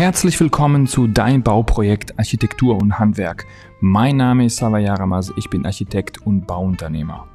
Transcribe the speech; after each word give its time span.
Herzlich 0.00 0.40
willkommen 0.40 0.86
zu 0.86 1.08
Dein 1.08 1.42
Bauprojekt 1.42 2.18
Architektur 2.18 2.78
und 2.80 2.98
Handwerk. 2.98 3.44
Mein 3.80 4.16
Name 4.16 4.46
ist 4.46 4.56
Sava 4.56 4.78
Yaramas, 4.78 5.30
ich 5.36 5.50
bin 5.50 5.66
Architekt 5.66 6.22
und 6.26 6.46
Bauunternehmer. 6.46 7.28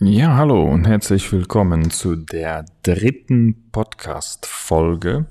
Ja, 0.00 0.36
hallo 0.36 0.64
und 0.64 0.88
herzlich 0.88 1.30
willkommen 1.30 1.92
zu 1.92 2.16
der 2.16 2.64
dritten 2.82 3.70
Podcast-Folge. 3.70 5.26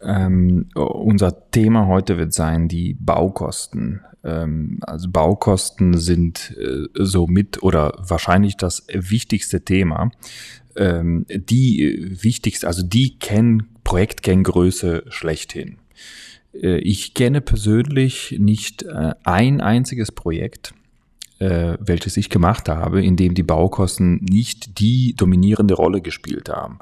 Ähm, 0.00 0.66
unser 0.74 1.50
Thema 1.50 1.86
heute 1.86 2.18
wird 2.18 2.32
sein 2.32 2.68
die 2.68 2.94
Baukosten. 2.94 4.00
Ähm, 4.24 4.78
also 4.82 5.10
Baukosten 5.10 5.98
sind 5.98 6.56
äh, 6.56 6.86
somit 6.94 7.62
oder 7.62 7.94
wahrscheinlich 7.98 8.56
das 8.56 8.86
wichtigste 8.92 9.64
Thema. 9.64 10.10
Ähm, 10.76 11.26
die 11.28 12.16
wichtigste, 12.22 12.66
also 12.66 12.82
die 12.82 13.18
Kenn 13.18 13.64
Projektkenngröße 13.84 15.04
schlechthin. 15.08 15.78
Äh, 16.52 16.78
ich 16.78 17.14
kenne 17.14 17.40
persönlich 17.40 18.36
nicht 18.38 18.82
äh, 18.82 19.14
ein 19.24 19.60
einziges 19.60 20.12
Projekt, 20.12 20.74
äh, 21.38 21.76
welches 21.80 22.16
ich 22.16 22.30
gemacht 22.30 22.68
habe, 22.68 23.02
in 23.02 23.16
dem 23.16 23.34
die 23.34 23.42
Baukosten 23.42 24.16
nicht 24.16 24.78
die 24.80 25.14
dominierende 25.16 25.74
Rolle 25.74 26.00
gespielt 26.00 26.48
haben. 26.48 26.78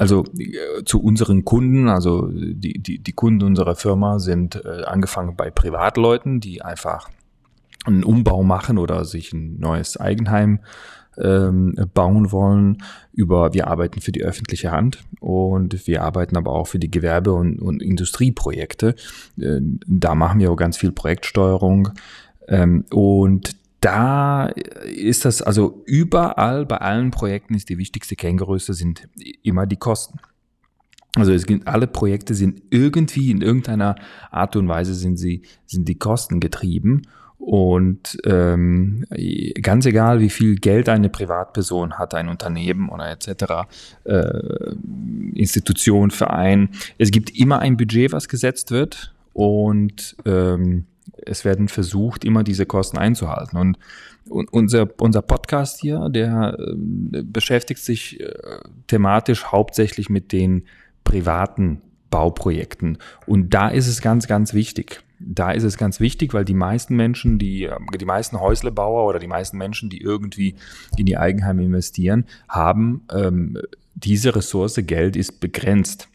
Also 0.00 0.24
äh, 0.38 0.82
zu 0.86 1.02
unseren 1.02 1.44
Kunden, 1.44 1.90
also 1.90 2.26
die, 2.32 2.78
die, 2.78 3.00
die 3.00 3.12
Kunden 3.12 3.44
unserer 3.44 3.76
Firma 3.76 4.18
sind 4.18 4.54
äh, 4.64 4.84
angefangen 4.84 5.36
bei 5.36 5.50
Privatleuten, 5.50 6.40
die 6.40 6.62
einfach 6.62 7.10
einen 7.84 8.02
Umbau 8.02 8.42
machen 8.42 8.78
oder 8.78 9.04
sich 9.04 9.34
ein 9.34 9.58
neues 9.58 9.98
Eigenheim 9.98 10.60
ähm, 11.18 11.74
bauen 11.92 12.32
wollen. 12.32 12.78
Über 13.12 13.52
wir 13.52 13.68
arbeiten 13.68 14.00
für 14.00 14.10
die 14.10 14.22
öffentliche 14.22 14.70
Hand 14.70 15.04
und 15.20 15.86
wir 15.86 16.02
arbeiten 16.02 16.38
aber 16.38 16.52
auch 16.52 16.66
für 16.68 16.78
die 16.78 16.90
Gewerbe- 16.90 17.34
und, 17.34 17.60
und 17.60 17.82
Industrieprojekte. 17.82 18.94
Äh, 19.38 19.60
da 19.86 20.14
machen 20.14 20.40
wir 20.40 20.50
auch 20.50 20.56
ganz 20.56 20.78
viel 20.78 20.92
Projektsteuerung. 20.92 21.90
Ähm, 22.48 22.86
und 22.90 23.54
da 23.80 24.46
ist 24.46 25.24
das, 25.24 25.40
also 25.42 25.82
überall 25.86 26.66
bei 26.66 26.78
allen 26.78 27.10
Projekten 27.10 27.54
ist 27.54 27.68
die 27.68 27.78
wichtigste 27.78 28.14
Kenngröße 28.14 28.74
sind 28.74 29.08
immer 29.42 29.66
die 29.66 29.76
Kosten. 29.76 30.18
Also 31.16 31.32
es 31.32 31.46
gibt, 31.46 31.66
alle 31.66 31.86
Projekte 31.86 32.34
sind 32.34 32.62
irgendwie 32.70 33.30
in 33.30 33.42
irgendeiner 33.42 33.96
Art 34.30 34.54
und 34.54 34.68
Weise 34.68 34.94
sind 34.94 35.16
sie, 35.16 35.42
sind 35.66 35.88
die 35.88 35.98
Kosten 35.98 36.40
getrieben. 36.40 37.02
Und 37.38 38.18
ähm, 38.26 39.06
ganz 39.62 39.86
egal, 39.86 40.20
wie 40.20 40.28
viel 40.28 40.56
Geld 40.56 40.90
eine 40.90 41.08
Privatperson 41.08 41.94
hat, 41.94 42.14
ein 42.14 42.28
Unternehmen 42.28 42.90
oder 42.90 43.10
etc., 43.10 43.66
äh, 44.04 44.74
Institution, 45.34 46.10
Verein, 46.10 46.68
es 46.98 47.10
gibt 47.10 47.30
immer 47.30 47.60
ein 47.60 47.78
Budget, 47.78 48.12
was 48.12 48.28
gesetzt 48.28 48.70
wird. 48.70 49.14
Und 49.32 50.16
ähm, 50.26 50.84
es 51.26 51.44
werden 51.44 51.68
versucht, 51.68 52.24
immer 52.24 52.44
diese 52.44 52.66
Kosten 52.66 52.98
einzuhalten. 52.98 53.56
Und, 53.56 53.78
unser, 54.28 54.88
unser 55.00 55.22
Podcast 55.22 55.80
hier, 55.80 56.08
der 56.08 56.56
äh, 56.58 57.22
beschäftigt 57.22 57.80
sich 57.80 58.20
äh, 58.20 58.32
thematisch 58.86 59.46
hauptsächlich 59.46 60.08
mit 60.08 60.30
den 60.30 60.66
privaten 61.04 61.80
Bauprojekten. 62.10 62.98
Und 63.26 63.54
da 63.54 63.68
ist 63.68 63.88
es 63.88 64.00
ganz, 64.00 64.26
ganz 64.28 64.52
wichtig. 64.52 65.02
Da 65.18 65.50
ist 65.52 65.64
es 65.64 65.76
ganz 65.76 66.00
wichtig, 66.00 66.32
weil 66.32 66.44
die 66.44 66.54
meisten 66.54 66.96
Menschen, 66.96 67.38
die, 67.38 67.64
ähm, 67.64 67.86
die 67.98 68.04
meisten 68.04 68.40
Häuslebauer 68.40 69.06
oder 69.06 69.18
die 69.18 69.26
meisten 69.26 69.58
Menschen, 69.58 69.90
die 69.90 70.00
irgendwie 70.00 70.54
in 70.96 71.06
die 71.06 71.16
Eigenheime 71.16 71.64
investieren, 71.64 72.24
haben 72.48 73.02
ähm, 73.12 73.58
diese 73.94 74.34
Ressource 74.34 74.80
Geld 74.82 75.16
ist 75.16 75.40
begrenzt 75.40 76.08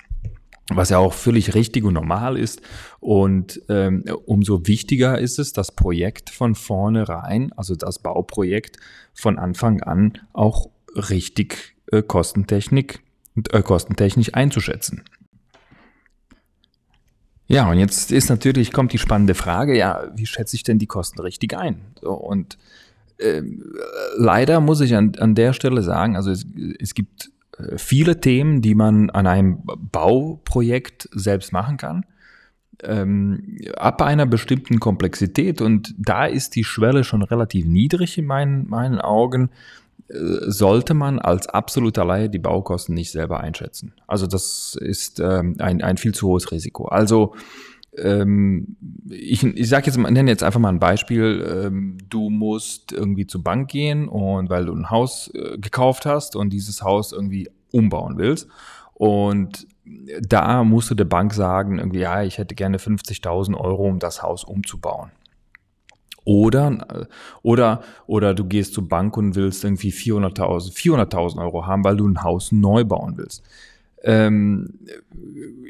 was 0.69 0.89
ja 0.89 0.97
auch 0.97 1.13
völlig 1.13 1.53
richtig 1.53 1.83
und 1.83 1.93
normal 1.93 2.37
ist. 2.37 2.61
Und 2.99 3.61
ähm, 3.69 4.03
umso 4.25 4.65
wichtiger 4.65 5.19
ist 5.19 5.37
es, 5.37 5.53
das 5.53 5.71
Projekt 5.71 6.29
von 6.29 6.55
vornherein, 6.55 7.51
also 7.55 7.75
das 7.75 7.99
Bauprojekt 7.99 8.77
von 9.13 9.37
Anfang 9.37 9.81
an 9.83 10.19
auch 10.33 10.69
richtig 10.95 11.75
äh, 11.91 12.01
Kostentechnik, 12.01 13.01
äh, 13.51 13.61
kostentechnisch 13.61 14.33
einzuschätzen. 14.33 15.03
Ja, 17.47 17.69
und 17.69 17.77
jetzt 17.77 18.11
ist 18.11 18.29
natürlich, 18.29 18.71
kommt 18.73 18.91
die 18.91 18.97
spannende 18.97 19.35
Frage, 19.35 19.77
ja, 19.77 20.11
wie 20.15 20.25
schätze 20.25 20.55
ich 20.55 20.63
denn 20.63 20.79
die 20.79 20.87
Kosten 20.87 21.21
richtig 21.21 21.55
ein? 21.55 21.79
So, 22.01 22.13
und 22.13 22.57
äh, 23.19 23.43
leider 24.17 24.59
muss 24.59 24.81
ich 24.81 24.95
an, 24.95 25.13
an 25.19 25.35
der 25.35 25.53
Stelle 25.53 25.83
sagen, 25.83 26.15
also 26.15 26.31
es, 26.31 26.45
es 26.79 26.95
gibt 26.95 27.29
viele 27.77 28.19
Themen, 28.19 28.61
die 28.61 28.75
man 28.75 29.09
an 29.09 29.27
einem 29.27 29.59
Bauprojekt 29.63 31.09
selbst 31.13 31.53
machen 31.53 31.77
kann, 31.77 32.05
ähm, 32.83 33.57
ab 33.77 34.01
einer 34.01 34.25
bestimmten 34.25 34.79
Komplexität. 34.79 35.61
Und 35.61 35.95
da 35.97 36.25
ist 36.25 36.55
die 36.55 36.63
Schwelle 36.63 37.03
schon 37.03 37.21
relativ 37.21 37.65
niedrig 37.65 38.17
in 38.17 38.25
meinen, 38.25 38.67
meinen 38.67 38.99
Augen. 38.99 39.49
Äh, 40.07 40.15
sollte 40.51 40.93
man 40.93 41.19
als 41.19 41.47
absoluter 41.47 42.05
Laie 42.05 42.29
die 42.29 42.39
Baukosten 42.39 42.93
nicht 42.93 43.11
selber 43.11 43.39
einschätzen. 43.39 43.93
Also 44.07 44.27
das 44.27 44.77
ist 44.79 45.19
ähm, 45.19 45.55
ein, 45.59 45.81
ein 45.81 45.97
viel 45.97 46.13
zu 46.13 46.27
hohes 46.27 46.51
Risiko. 46.51 46.85
Also 46.85 47.35
ähm, 47.97 48.77
ich, 49.09 49.43
ich 49.43 49.69
sage 49.69 49.87
jetzt 49.87 49.97
nenne 49.97 50.29
jetzt 50.29 50.43
einfach 50.43 50.59
mal 50.59 50.69
ein 50.69 50.79
Beispiel. 50.79 51.65
Ähm, 51.65 51.97
du 52.09 52.29
musst 52.29 52.91
irgendwie 52.91 53.27
zur 53.27 53.43
Bank 53.43 53.69
gehen 53.69 54.07
und 54.07 54.49
weil 54.49 54.65
du 54.65 54.73
ein 54.73 54.89
Haus 54.89 55.31
äh, 55.33 55.57
gekauft 55.57 56.05
hast 56.05 56.35
und 56.35 56.51
dieses 56.51 56.81
Haus 56.81 57.11
irgendwie 57.11 57.49
umbauen 57.71 58.17
willst. 58.17 58.47
Und 58.93 59.67
da 60.21 60.63
musst 60.63 60.89
du 60.89 60.95
der 60.95 61.05
Bank 61.05 61.33
sagen, 61.33 61.77
irgendwie, 61.77 61.99
ja, 61.99 62.23
ich 62.23 62.37
hätte 62.37 62.55
gerne 62.55 62.77
50.000 62.77 63.55
Euro, 63.55 63.87
um 63.87 63.99
das 63.99 64.23
Haus 64.23 64.43
umzubauen. 64.43 65.11
Oder, 66.23 66.87
äh, 66.89 67.05
oder, 67.43 67.81
oder 68.07 68.33
du 68.33 68.45
gehst 68.45 68.73
zur 68.73 68.87
Bank 68.87 69.15
und 69.15 69.35
willst 69.35 69.63
irgendwie 69.63 69.91
400.000 69.91 70.73
400.000 70.73 71.39
Euro 71.39 71.67
haben, 71.67 71.83
weil 71.83 71.97
du 71.97 72.07
ein 72.07 72.23
Haus 72.23 72.51
neu 72.51 72.83
bauen 72.83 73.17
willst 73.17 73.43
ähm, 74.05 74.79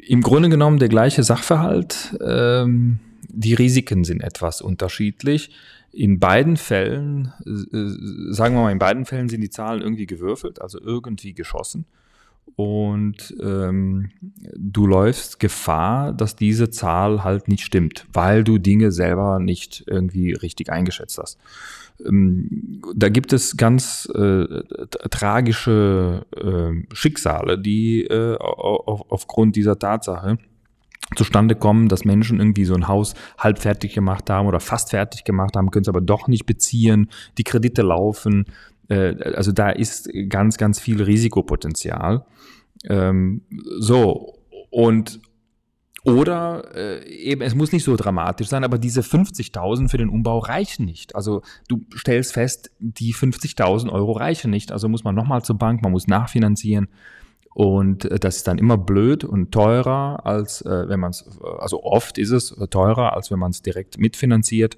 im 0.06 0.22
Grunde 0.22 0.50
genommen 0.50 0.78
der 0.78 0.90
gleiche 0.90 1.24
Sachverhalt. 1.24 2.18
Ähm, 2.24 3.00
die 3.28 3.54
Risiken 3.54 4.04
sind 4.04 4.22
etwas 4.22 4.62
unterschiedlich. 4.62 5.52
In 5.92 6.20
beiden 6.20 6.58
Fällen, 6.58 7.34
äh, 7.46 8.34
sagen 8.34 8.56
wir 8.56 8.64
mal, 8.64 8.72
in 8.72 8.80
beiden 8.80 9.06
Fällen 9.06 9.30
sind 9.30 9.42
die 9.42 9.50
Zahlen 9.50 9.82
irgendwie 9.82 10.06
gewürfelt, 10.06 10.62
also 10.62 10.80
irgendwie 10.80 11.34
geschossen. 11.34 11.86
Und 12.56 13.36
ähm, 13.42 14.12
du 14.56 14.86
läufst 14.86 15.40
Gefahr, 15.40 16.14
dass 16.14 16.36
diese 16.36 16.70
Zahl 16.70 17.24
halt 17.24 17.48
nicht 17.48 17.64
stimmt, 17.64 18.06
weil 18.14 18.44
du 18.44 18.58
Dinge 18.58 18.92
selber 18.92 19.40
nicht 19.40 19.84
irgendwie 19.88 20.34
richtig 20.34 20.70
eingeschätzt 20.70 21.18
hast. 21.18 21.38
Ähm, 22.04 22.82
da 22.96 23.10
gibt 23.10 23.34
es 23.34 23.58
ganz 23.58 24.10
äh, 24.14 24.46
tragische 25.10 26.26
äh, 26.36 26.96
Schicksale, 26.96 27.60
die 27.60 28.04
äh, 28.06 28.38
auf, 28.38 29.06
aufgrund 29.10 29.56
dieser 29.56 29.78
Tatsache 29.78 30.38
zustande 31.16 31.56
kommen, 31.56 31.88
dass 31.88 32.04
Menschen 32.04 32.40
irgendwie 32.40 32.66
so 32.66 32.74
ein 32.74 32.88
Haus 32.88 33.14
halb 33.38 33.60
fertig 33.60 33.94
gemacht 33.94 34.30
haben 34.30 34.48
oder 34.48 34.60
fast 34.60 34.90
fertig 34.90 35.24
gemacht 35.24 35.56
haben, 35.56 35.70
können 35.70 35.84
es 35.84 35.90
aber 35.90 36.02
doch 36.02 36.28
nicht 36.28 36.46
beziehen, 36.46 37.10
die 37.38 37.44
Kredite 37.44 37.84
laufen. 37.84 38.46
Äh, 38.90 39.16
also 39.36 39.52
da 39.52 39.70
ist 39.70 40.10
ganz, 40.30 40.58
ganz 40.58 40.80
viel 40.80 41.02
Risikopotenzial. 41.02 42.26
Ähm, 42.90 43.42
so, 43.80 44.40
und 44.72 45.20
oder 46.06 46.64
äh, 46.76 47.08
eben, 47.10 47.42
es 47.42 47.56
muss 47.56 47.72
nicht 47.72 47.84
so 47.84 47.96
dramatisch 47.96 48.48
sein, 48.48 48.64
aber 48.64 48.78
diese 48.78 49.02
50.000 49.02 49.90
für 49.90 49.98
den 49.98 50.10
Umbau 50.10 50.38
reichen 50.38 50.86
nicht. 50.86 51.16
Also 51.16 51.42
du 51.68 51.82
stellst 51.96 52.34
fest, 52.34 52.70
die 52.80 53.14
50.000 53.14 53.92
Euro 53.92 54.12
reichen 54.12 54.52
nicht. 54.52 54.72
Also 54.72 54.88
muss 54.88 55.04
man 55.04 55.16
nochmal 55.16 55.42
zur 55.42 55.58
Bank, 55.58 55.82
man 55.82 55.92
muss 55.92 56.08
nachfinanzieren. 56.08 56.90
Und 57.56 58.06
äh, 58.06 58.20
das 58.20 58.38
ist 58.38 58.48
dann 58.48 58.60
immer 58.60 58.78
blöd 58.78 59.24
und 59.24 59.52
teurer, 59.52 60.26
als 60.26 60.62
äh, 60.62 60.88
wenn 60.88 61.00
man 61.00 61.10
es, 61.10 61.26
also 61.58 61.84
oft 61.84 62.20
ist 62.20 62.32
es 62.32 62.56
teurer, 62.70 63.14
als 63.14 63.32
wenn 63.32 63.40
man 63.40 63.50
es 63.52 63.64
direkt 63.64 63.98
mitfinanziert 63.98 64.78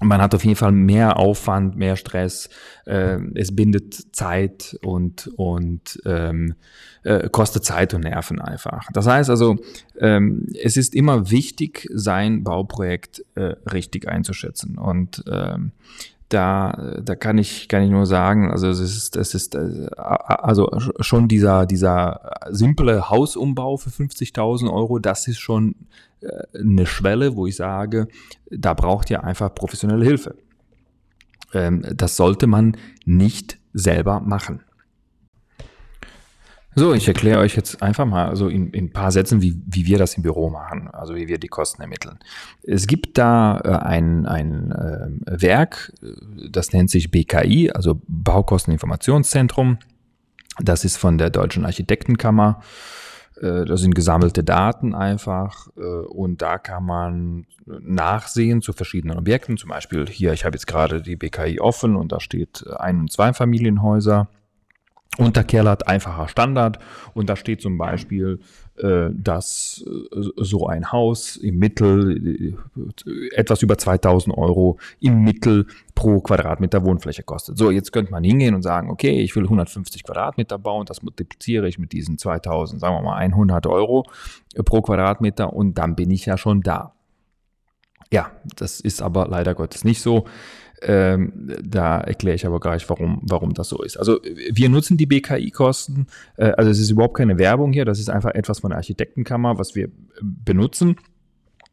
man 0.00 0.22
hat 0.22 0.34
auf 0.34 0.44
jeden 0.44 0.56
Fall 0.56 0.72
mehr 0.72 1.16
Aufwand, 1.16 1.76
mehr 1.76 1.96
Stress, 1.96 2.48
äh, 2.86 3.18
es 3.34 3.54
bindet 3.54 4.14
Zeit 4.14 4.78
und, 4.82 5.28
und 5.36 6.00
ähm, 6.04 6.54
äh, 7.02 7.28
kostet 7.28 7.64
Zeit 7.64 7.94
und 7.94 8.02
Nerven 8.02 8.40
einfach. 8.40 8.86
Das 8.92 9.06
heißt 9.06 9.30
also, 9.30 9.56
ähm, 9.98 10.46
es 10.62 10.76
ist 10.76 10.94
immer 10.94 11.30
wichtig, 11.30 11.88
sein 11.92 12.44
Bauprojekt 12.44 13.24
äh, 13.34 13.56
richtig 13.72 14.06
einzuschätzen. 14.08 14.78
Und 14.78 15.24
ähm, 15.30 15.72
da, 16.28 17.00
da 17.02 17.14
kann 17.14 17.38
ich, 17.38 17.68
kann 17.68 17.82
ich 17.82 17.90
nur 17.90 18.06
sagen, 18.06 18.50
also 18.50 18.68
es 18.68 18.80
ist, 18.80 19.16
es 19.16 19.34
ist 19.34 19.54
äh, 19.54 19.88
also 19.96 20.70
schon 21.00 21.26
dieser, 21.28 21.64
dieser 21.64 22.32
simple 22.50 23.08
Hausumbau 23.08 23.76
für 23.78 23.90
50.000 23.90 24.70
Euro, 24.72 24.98
das 24.98 25.26
ist 25.26 25.38
schon 25.38 25.74
äh, 26.20 26.28
eine 26.58 26.86
Schwelle, 26.86 27.34
wo 27.34 27.46
ich 27.46 27.56
sage, 27.56 28.08
da 28.50 28.74
braucht 28.74 29.10
ihr 29.10 29.24
einfach 29.24 29.54
professionelle 29.54 30.04
Hilfe. 30.04 30.36
Ähm, 31.54 31.84
das 31.94 32.16
sollte 32.16 32.46
man 32.46 32.76
nicht 33.06 33.58
selber 33.72 34.20
machen. 34.20 34.60
So, 36.78 36.94
ich 36.94 37.08
erkläre 37.08 37.40
euch 37.40 37.56
jetzt 37.56 37.82
einfach 37.82 38.06
mal 38.06 38.28
also 38.28 38.46
in, 38.46 38.70
in 38.70 38.84
ein 38.84 38.92
paar 38.92 39.10
Sätzen, 39.10 39.42
wie, 39.42 39.60
wie 39.66 39.86
wir 39.86 39.98
das 39.98 40.14
im 40.14 40.22
Büro 40.22 40.48
machen, 40.48 40.86
also 40.86 41.16
wie 41.16 41.26
wir 41.26 41.38
die 41.38 41.48
Kosten 41.48 41.82
ermitteln. 41.82 42.20
Es 42.62 42.86
gibt 42.86 43.18
da 43.18 43.58
äh, 43.64 43.84
ein, 43.84 44.26
ein 44.26 44.70
äh, 44.70 45.42
Werk, 45.42 45.92
äh, 46.00 46.12
das 46.48 46.72
nennt 46.72 46.88
sich 46.88 47.10
BKI, 47.10 47.72
also 47.72 48.00
Baukosteninformationszentrum. 48.06 49.78
Das 50.60 50.84
ist 50.84 50.98
von 50.98 51.18
der 51.18 51.30
Deutschen 51.30 51.64
Architektenkammer. 51.64 52.60
Das 53.40 53.80
sind 53.80 53.94
gesammelte 53.94 54.42
Daten 54.42 54.96
einfach 54.96 55.68
und 55.76 56.42
da 56.42 56.58
kann 56.58 56.84
man 56.84 57.46
nachsehen 57.66 58.62
zu 58.62 58.72
verschiedenen 58.72 59.16
Objekten. 59.16 59.56
Zum 59.56 59.70
Beispiel 59.70 60.08
hier, 60.08 60.32
ich 60.32 60.44
habe 60.44 60.56
jetzt 60.56 60.66
gerade 60.66 61.00
die 61.00 61.14
BKI 61.14 61.60
offen 61.60 61.94
und 61.94 62.10
da 62.10 62.18
steht 62.18 62.66
Ein- 62.66 63.02
und 63.02 63.12
Zweifamilienhäuser. 63.12 64.28
Unterkerlert 65.16 65.88
einfacher 65.88 66.28
Standard 66.28 66.78
und 67.12 67.28
da 67.28 67.34
steht 67.34 67.60
zum 67.60 67.76
Beispiel, 67.76 68.38
äh, 68.76 69.08
dass 69.12 69.84
äh, 69.84 70.20
so 70.36 70.68
ein 70.68 70.92
Haus 70.92 71.36
im 71.36 71.58
Mittel 71.58 72.54
äh, 72.76 73.34
etwas 73.34 73.62
über 73.62 73.76
2000 73.76 74.36
Euro 74.36 74.78
im 75.00 75.24
Mittel 75.24 75.66
pro 75.96 76.20
Quadratmeter 76.20 76.84
Wohnfläche 76.84 77.24
kostet. 77.24 77.58
So, 77.58 77.72
jetzt 77.72 77.92
könnte 77.92 78.12
man 78.12 78.22
hingehen 78.22 78.54
und 78.54 78.62
sagen, 78.62 78.90
okay, 78.90 79.20
ich 79.20 79.34
will 79.34 79.44
150 79.44 80.04
Quadratmeter 80.04 80.58
bauen, 80.58 80.86
das 80.86 81.02
multipliziere 81.02 81.66
ich 81.66 81.80
mit 81.80 81.90
diesen 81.90 82.18
2000, 82.18 82.80
sagen 82.80 82.94
wir 82.94 83.02
mal 83.02 83.16
100 83.16 83.66
Euro 83.66 84.06
pro 84.64 84.82
Quadratmeter 84.82 85.52
und 85.52 85.78
dann 85.78 85.96
bin 85.96 86.10
ich 86.12 86.26
ja 86.26 86.38
schon 86.38 86.60
da. 86.60 86.94
Ja, 88.12 88.32
das 88.56 88.80
ist 88.80 89.02
aber 89.02 89.26
leider 89.28 89.54
Gottes 89.54 89.84
nicht 89.84 90.00
so. 90.00 90.24
Ähm, 90.80 91.32
da 91.60 91.98
erkläre 91.98 92.36
ich 92.36 92.46
aber 92.46 92.60
gleich, 92.60 92.88
warum, 92.88 93.20
warum 93.22 93.52
das 93.52 93.68
so 93.68 93.82
ist. 93.82 93.96
Also 93.96 94.20
wir 94.22 94.68
nutzen 94.68 94.96
die 94.96 95.06
BKI-Kosten, 95.06 96.06
äh, 96.36 96.52
also 96.52 96.70
es 96.70 96.78
ist 96.78 96.90
überhaupt 96.90 97.16
keine 97.16 97.36
Werbung 97.36 97.72
hier, 97.72 97.84
das 97.84 97.98
ist 97.98 98.08
einfach 98.08 98.30
etwas 98.34 98.60
von 98.60 98.70
der 98.70 98.76
Architektenkammer, 98.76 99.58
was 99.58 99.74
wir 99.74 99.90
benutzen. 100.22 100.96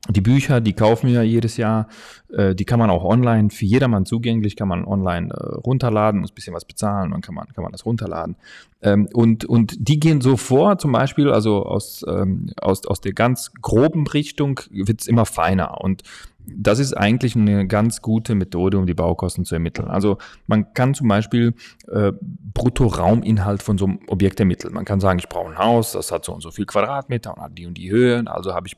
Die 0.09 0.21
Bücher, 0.21 0.61
die 0.61 0.73
kaufen 0.73 1.09
wir 1.09 1.23
jedes 1.23 1.57
Jahr, 1.57 1.87
äh, 2.31 2.53
die 2.53 2.65
kann 2.65 2.77
man 2.77 2.91
auch 2.91 3.03
online 3.03 3.49
für 3.49 3.65
jedermann 3.65 4.05
zugänglich, 4.05 4.55
kann 4.55 4.67
man 4.67 4.85
online 4.85 5.33
äh, 5.33 5.55
runterladen, 5.55 6.21
muss 6.21 6.31
ein 6.31 6.35
bisschen 6.35 6.53
was 6.53 6.65
bezahlen, 6.65 7.11
dann 7.11 7.21
kann 7.21 7.33
man, 7.33 7.47
kann 7.53 7.63
man 7.63 7.71
das 7.71 7.85
runterladen. 7.85 8.35
Ähm, 8.83 9.07
und, 9.13 9.45
und 9.45 9.75
die 9.79 9.99
gehen 9.99 10.21
so 10.21 10.37
vor, 10.37 10.77
zum 10.77 10.91
Beispiel, 10.91 11.31
also 11.31 11.65
aus, 11.65 12.05
ähm, 12.07 12.51
aus, 12.61 12.85
aus 12.85 13.01
der 13.01 13.13
ganz 13.13 13.51
groben 13.61 14.05
Richtung 14.05 14.59
wird 14.69 15.01
es 15.01 15.07
immer 15.07 15.25
feiner. 15.25 15.81
Und 15.81 16.03
das 16.47 16.79
ist 16.79 16.93
eigentlich 16.93 17.35
eine 17.35 17.65
ganz 17.65 18.01
gute 18.01 18.35
Methode, 18.35 18.77
um 18.77 18.85
die 18.85 18.93
Baukosten 18.93 19.45
zu 19.45 19.55
ermitteln. 19.55 19.87
Also 19.87 20.17
man 20.47 20.73
kann 20.73 20.93
zum 20.93 21.07
Beispiel 21.07 21.53
äh, 21.87 22.11
Brutto-Rauminhalt 22.21 23.63
von 23.63 23.77
so 23.77 23.85
einem 23.85 23.99
Objekt 24.07 24.39
ermitteln. 24.39 24.73
Man 24.73 24.85
kann 24.85 24.99
sagen, 24.99 25.19
ich 25.19 25.29
brauche 25.29 25.51
ein 25.51 25.57
Haus, 25.57 25.93
das 25.93 26.11
hat 26.11 26.25
so 26.25 26.33
und 26.33 26.41
so 26.41 26.51
viel 26.51 26.65
Quadratmeter 26.65 27.35
und 27.35 27.41
hat 27.41 27.57
die 27.57 27.65
und 27.65 27.75
die 27.77 27.89
Höhe, 27.89 28.23
also 28.27 28.53
habe 28.53 28.67
ich 28.67 28.77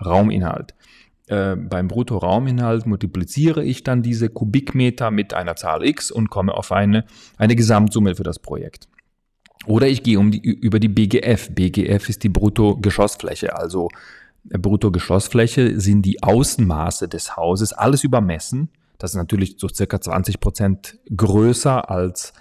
Brutto-Rauminhalt. 0.00 0.74
Äh, 1.26 1.56
beim 1.56 1.88
Brutto-Rauminhalt 1.88 2.86
multipliziere 2.86 3.64
ich 3.64 3.84
dann 3.84 4.02
diese 4.02 4.28
Kubikmeter 4.28 5.10
mit 5.10 5.34
einer 5.34 5.56
Zahl 5.56 5.84
x 5.84 6.10
und 6.10 6.30
komme 6.30 6.54
auf 6.54 6.72
eine, 6.72 7.04
eine 7.36 7.56
Gesamtsumme 7.56 8.16
für 8.16 8.24
das 8.24 8.38
Projekt. 8.38 8.88
Oder 9.66 9.88
ich 9.88 10.02
gehe 10.02 10.18
um 10.18 10.30
die, 10.30 10.40
über 10.40 10.80
die 10.80 10.88
BGF. 10.88 11.50
BGF 11.54 12.08
ist 12.08 12.24
die 12.24 12.30
Brutto-Geschossfläche, 12.30 13.56
also 13.56 13.88
Bruttogeschossfläche 14.44 15.78
sind 15.78 16.02
die 16.02 16.22
Außenmaße 16.22 17.08
des 17.08 17.36
Hauses, 17.36 17.74
alles 17.74 18.04
übermessen. 18.04 18.70
Das 18.96 19.10
ist 19.10 19.16
natürlich 19.16 19.56
so 19.58 19.68
circa 19.68 20.00
20 20.00 20.40
Prozent 20.40 20.98
größer 21.14 21.90
als, 21.90 22.32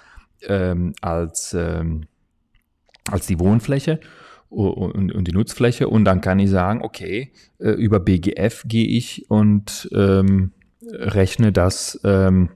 ähm, 0.47 0.93
als, 1.01 1.53
ähm, 1.53 2.07
als 3.11 3.27
die 3.27 3.37
Wohnfläche 3.39 3.99
und, 4.49 5.11
und, 5.13 5.27
die 5.27 5.31
Nutzfläche. 5.31 5.87
Und 5.87 6.05
dann 6.05 6.21
kann 6.21 6.39
ich 6.39 6.49
sagen, 6.49 6.81
okay, 6.81 7.31
äh, 7.59 7.71
über 7.71 7.99
BGF 7.99 8.63
gehe 8.67 8.87
ich 8.87 9.29
und 9.29 9.89
ähm, 9.93 10.51
rechne 10.81 11.51
das 11.51 11.99
ähm, 12.03 12.49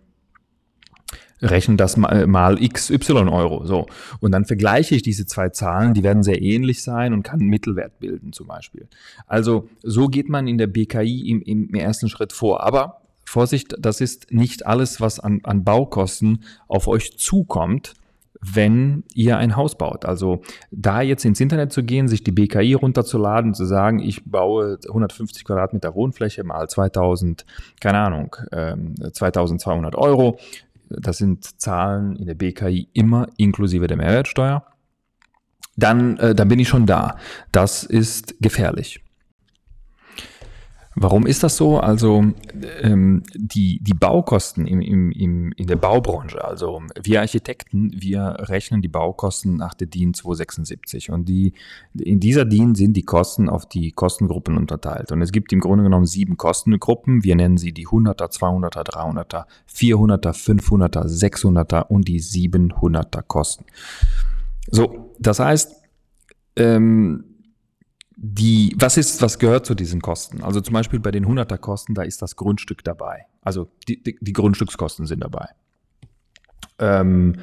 rechnen 1.44 1.78
das 1.78 1.98
mal, 1.98 2.25
mal 2.25 2.57
xy 2.57 2.98
Euro. 3.12 3.66
So. 3.66 3.88
Und 4.22 4.31
dann 4.31 4.45
vergleiche 4.45 4.95
ich 4.95 5.01
diese 5.01 5.25
zwei 5.25 5.50
Zahlen, 5.50 5.94
die 5.94 6.04
werden 6.04 6.24
sehr 6.24 6.42
ähnlich 6.42 6.81
sein 6.84 7.13
und 7.13 7.24
kann 7.24 7.42
einen 7.42 7.50
Mittelwert 7.50 8.00
bilden 8.00 8.34
zum 8.34 8.48
Beispiel. 8.48 8.88
Also 9.28 9.69
so 9.81 10.07
geht 10.07 10.30
man 10.30 10.48
in 10.48 10.57
der 10.57 10.68
BKI 10.68 11.30
im, 11.30 11.42
im 11.42 11.75
ersten 11.75 12.10
Schritt 12.10 12.34
vor. 12.34 12.63
Aber 12.63 13.01
Vorsicht, 13.25 13.75
das 13.80 14.01
ist 14.01 14.31
nicht 14.31 14.66
alles, 14.66 15.01
was 15.01 15.19
an, 15.19 15.42
an 15.44 15.63
Baukosten 15.63 16.44
auf 16.68 16.88
euch 16.88 17.18
zukommt 17.18 17.94
wenn 18.44 19.04
ihr 19.13 19.38
ein 19.38 19.56
Haus 19.56 19.78
baut. 19.78 20.06
Also 20.06 20.42
da 20.72 21.01
jetzt 21.01 21.25
ins 21.25 21.40
Internet 21.40 21.72
zu 21.72 21.84
gehen, 21.84 22.07
sich 22.07 22.24
die 22.24 22.31
BKI 22.31 22.74
runterzuladen, 22.74 23.54
zu 23.54 23.66
sagen, 23.66 24.00
ich 24.00 24.24
baue 24.25 24.78
150 24.86 25.45
Quadratmeter 25.45 25.95
Wohnfläche 25.95 26.44
mal 26.44 26.68
2000, 26.68 27.45
keine 27.80 28.00
Ahnung, 28.00 28.36
2200 28.51 29.94
ähm, 29.94 30.00
Euro, 30.00 30.40
das 30.90 31.18
sind 31.18 31.60
Zahlen 31.60 32.16
in 32.16 32.28
der 32.28 32.36
BKI 32.36 32.90
immer 32.94 33.28
inklusive 33.38 33.88
der 33.88 33.98
Mehrwertsteuer, 33.98 34.66
dann, 35.75 36.18
äh, 36.18 36.36
dann 36.36 36.48
bin 36.48 36.60
ich 36.60 36.68
schon 36.68 36.86
da. 36.86 37.18
Das 37.51 37.84
ist 37.84 38.36
gefährlich. 38.42 39.02
Warum 40.95 41.25
ist 41.25 41.44
das 41.44 41.57
so? 41.57 41.80
Also 41.80 42.24
ähm, 42.81 43.24
die, 43.34 43.80
die 43.81 43.94
Baukosten 43.94 44.68
im, 44.68 44.81
im, 44.81 45.12
im, 45.12 45.51
in 45.54 45.68
der 45.68 45.75
Baubranche, 45.75 46.44
also 46.44 46.81
wir 47.01 47.22
Architekten, 47.22 47.92
wir 47.95 48.36
rechnen 48.40 48.81
die 48.81 48.88
Baukosten 48.88 49.57
nach 49.57 49.74
der 49.74 49.88
DIN 49.88 50.13
276 50.13 51.10
und 51.10 51.28
die, 51.28 51.54
in 51.98 52.19
dieser 52.19 52.45
DIN 52.45 52.75
sind 52.75 52.94
die 52.94 53.04
Kosten 53.04 53.50
auf 53.50 53.68
die 53.68 53.92
Kostengruppen 53.92 54.57
unterteilt 54.57 55.12
und 55.12 55.22
es 55.22 55.31
gibt 55.31 55.51
im 55.51 55.60
Grunde 55.60 55.84
genommen 55.84 56.06
sieben 56.06 56.38
Kostengruppen. 56.38 57.24
Wir 57.24 57.36
nennen 57.36 57.57
sie 57.57 57.74
die 57.74 57.88
100er, 57.88 58.31
200er, 58.31 58.84
300er, 58.84 59.46
400er, 59.74 60.34
500er, 60.34 61.07
600er 61.07 61.88
und 61.88 62.07
die 62.07 62.22
700er 62.22 63.24
Kosten. 63.24 63.66
So, 64.69 65.12
das 65.19 65.39
heißt, 65.39 65.75
ähm, 66.56 67.24
die, 68.15 68.75
was 68.77 68.98
ist, 68.98 69.21
was 69.21 69.39
gehört 69.39 69.65
zu 69.65 69.75
diesen 69.75 70.01
Kosten? 70.01 70.44
Also 70.44 70.62
zum 70.62 70.74
Beispiel 70.74 71.00
bei 71.00 71.12
den 71.12 71.25
100er 71.25 71.57
Kosten, 71.57 71.94
da 71.94 72.04
ist 72.04 72.21
das 72.21 72.36
Grundstück 72.36 72.83
dabei. 72.83 73.25
Also 73.42 73.69
die, 73.88 74.01
die, 74.01 74.18
die 74.19 74.33
Grundstückskosten 74.33 75.05
sind 75.05 75.24
dabei. 75.24 75.48
Ähm, 76.79 77.38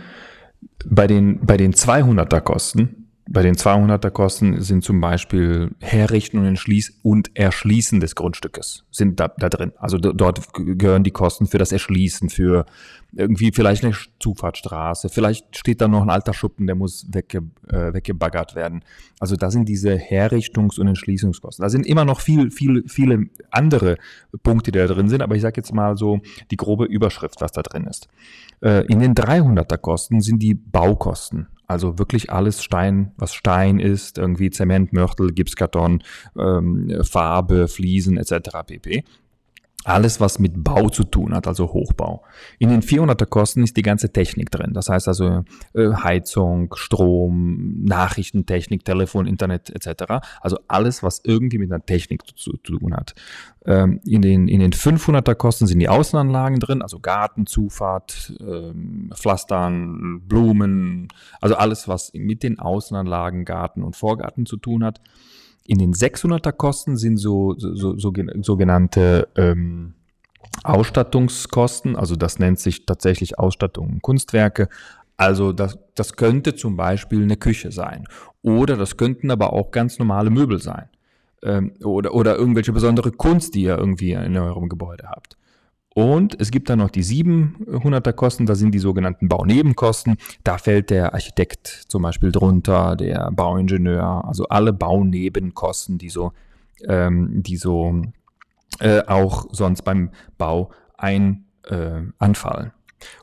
bei 0.85 1.07
den, 1.07 1.45
bei 1.45 1.57
den 1.57 1.73
200er 1.75 2.41
Kosten, 2.41 3.10
bei 3.29 3.43
den 3.43 3.55
200er 3.55 4.11
Kosten 4.11 4.61
sind 4.61 4.83
zum 4.83 5.01
Beispiel 5.01 5.71
Herrichten 5.81 6.39
und, 6.39 6.93
und 7.03 7.37
Erschließen 7.37 8.01
des 8.01 8.17
Grundstückes 8.17 8.85
sind 8.91 9.21
da, 9.21 9.29
da 9.29 9.49
drin. 9.49 9.73
Also 9.79 9.99
dort 9.99 10.53
gehören 10.55 11.05
die 11.05 11.11
Kosten 11.13 11.47
für 11.47 11.59
das 11.59 11.71
Erschließen, 11.71 12.29
für 12.29 12.67
irgendwie 13.13 13.53
vielleicht 13.53 13.85
eine 13.85 13.95
Zufahrtsstraße, 14.19 15.09
vielleicht 15.09 15.57
steht 15.57 15.81
da 15.81 15.89
noch 15.89 16.03
ein 16.03 16.11
alter 16.11 16.33
Schuppen, 16.33 16.67
der 16.67 16.77
muss 16.77 17.07
wegge, 17.11 17.43
äh, 17.69 17.93
weggebaggert 17.93 18.55
werden. 18.55 18.83
Also 19.19 19.37
da 19.37 19.51
sind 19.51 19.69
diese 19.69 19.95
Herrichtungs- 19.95 20.79
und 20.79 20.89
Entschließungskosten. 20.89 21.63
Da 21.63 21.69
sind 21.69 21.87
immer 21.87 22.05
noch 22.05 22.21
viel, 22.21 22.51
viel, 22.51 22.85
viele 22.89 23.27
andere 23.51 23.97
Punkte, 24.43 24.73
die 24.73 24.79
da 24.79 24.87
drin 24.87 25.09
sind, 25.09 25.23
aber 25.23 25.37
ich 25.37 25.43
sage 25.43 25.59
jetzt 25.59 25.73
mal 25.73 25.97
so 25.97 26.21
die 26.51 26.57
grobe 26.57 26.85
Überschrift, 26.85 27.41
was 27.41 27.53
da 27.53 27.63
drin 27.63 27.85
ist. 27.85 28.09
Äh, 28.61 28.87
in 28.87 29.01
den 29.01 29.15
300er 29.15 29.79
Kosten 29.79 30.21
sind 30.21 30.43
die 30.43 30.55
Baukosten. 30.55 31.49
Also 31.71 32.01
wirklich 32.01 32.33
alles 32.33 32.65
Stein, 32.65 33.13
was 33.17 33.33
Stein 33.33 33.79
ist, 33.79 34.19
irgendwie 34.19 34.51
Zement, 34.51 34.93
Mörtel, 34.93 35.33
Gipskarton, 35.33 36.03
ähm, 36.37 37.05
Farbe, 37.05 37.69
Fliesen 37.69 38.17
etc. 38.17 38.67
pp. 38.67 39.05
Alles, 39.85 40.21
was 40.21 40.39
mit 40.39 40.63
Bau 40.63 40.91
zu 40.91 41.05
tun 41.05 41.35
hat, 41.35 41.47
also 41.47 41.73
Hochbau. 41.73 42.23
In 42.59 42.69
den 42.69 42.83
400er 42.83 43.25
Kosten 43.25 43.63
ist 43.63 43.79
die 43.79 43.83
ganze 43.83 44.13
Technik 44.13 44.51
drin. 44.51 44.75
Das 44.75 44.91
heißt 44.91 45.09
also 45.09 45.45
äh, 45.73 45.95
Heizung, 45.95 46.75
Strom, 46.75 47.83
Nachrichtentechnik, 47.85 48.85
Telefon, 48.85 49.27
Internet 49.27 49.71
etc. 49.71 50.27
Also 50.43 50.59
alles, 50.69 51.03
was 51.03 51.23
irgendwie 51.25 51.57
mit 51.57 51.73
einer 51.73 51.85
Technik 51.85 52.27
zu, 52.27 52.35
zu 52.35 52.57
tun 52.59 52.95
hat. 52.95 53.15
Ähm, 53.65 54.01
in, 54.05 54.21
den, 54.21 54.49
in 54.49 54.61
den 54.61 54.73
500er 54.73 55.35
Kosten 55.35 55.67
sind 55.67 55.79
die 55.79 55.89
Außenanlagen 55.89 56.61
drin, 56.61 56.83
also 56.83 56.99
Garten, 56.99 57.47
Zufahrt, 57.47 58.35
ähm, 58.39 59.11
Pflastern, 59.15 60.21
Blumen, 60.27 61.09
also 61.41 61.57
alles, 61.57 61.89
was 61.89 62.13
mit 62.13 62.43
den 62.43 62.59
Außenanlagen, 62.59 63.47
Garten 63.47 63.83
und 63.83 63.97
Vorgarten 63.97 64.45
zu 64.45 64.59
tun 64.59 64.85
hat. 64.85 65.01
In 65.71 65.79
den 65.79 65.95
600er 65.95 66.51
Kosten 66.51 66.97
sind 66.97 67.17
so, 67.17 67.55
so, 67.57 67.97
so 67.97 68.13
sogenannte 68.43 69.29
ähm, 69.37 69.95
Ausstattungskosten, 70.65 71.95
also 71.95 72.17
das 72.17 72.41
nennt 72.41 72.59
sich 72.59 72.87
tatsächlich 72.87 73.39
Ausstattung 73.39 73.89
und 73.89 74.03
Kunstwerke. 74.03 74.69
Also 75.17 75.53
das, 75.53 75.79
das 75.95 76.17
könnte 76.17 76.57
zum 76.57 76.77
Beispiel 76.77 77.23
eine 77.23 77.37
Küche 77.37 77.71
sein 77.71 78.09
oder 78.43 78.77
das 78.77 78.97
könnten 78.97 79.31
aber 79.31 79.53
auch 79.53 79.71
ganz 79.71 80.01
normale 80.01 80.31
Möbel 80.31 80.59
sein 80.59 80.89
ähm, 81.45 81.75
oder, 81.85 82.15
oder 82.15 82.35
irgendwelche 82.35 82.73
besondere 82.73 83.13
Kunst, 83.13 83.55
die 83.55 83.63
ihr 83.63 83.79
irgendwie 83.79 84.11
in 84.11 84.37
eurem 84.37 84.69
Gebäude 84.69 85.09
habt. 85.09 85.37
Und 85.95 86.41
es 86.41 86.51
gibt 86.53 86.71
dann 86.71 86.79
noch 86.79 86.91
die 86.91 87.03
700er 87.03 88.13
Kosten, 88.13 88.47
das 88.47 88.61
sind 88.61 88.73
die 88.73 88.79
sogenannten 88.79 89.29
Baunebenkosten. 89.29 90.19
Da 90.45 90.57
fällt 90.57 90.91
der 90.91 91.15
Architekt 91.15 91.67
zum 91.89 92.03
Beispiel 92.03 92.31
drunter, 92.31 92.95
der 92.95 93.31
Bauingenieur, 93.33 94.25
also 94.25 94.47
alle 94.49 94.73
Baunebenkosten, 94.73 95.99
die 95.99 96.09
so, 96.09 96.33
ähm, 96.87 97.43
die 97.43 97.57
so 97.57 98.03
äh, 98.79 99.03
auch 99.07 99.47
sonst 99.51 99.83
beim 99.83 100.11
Bau 100.39 100.71
ein, 100.97 101.45
äh, 101.69 102.03
anfallen. 102.19 102.71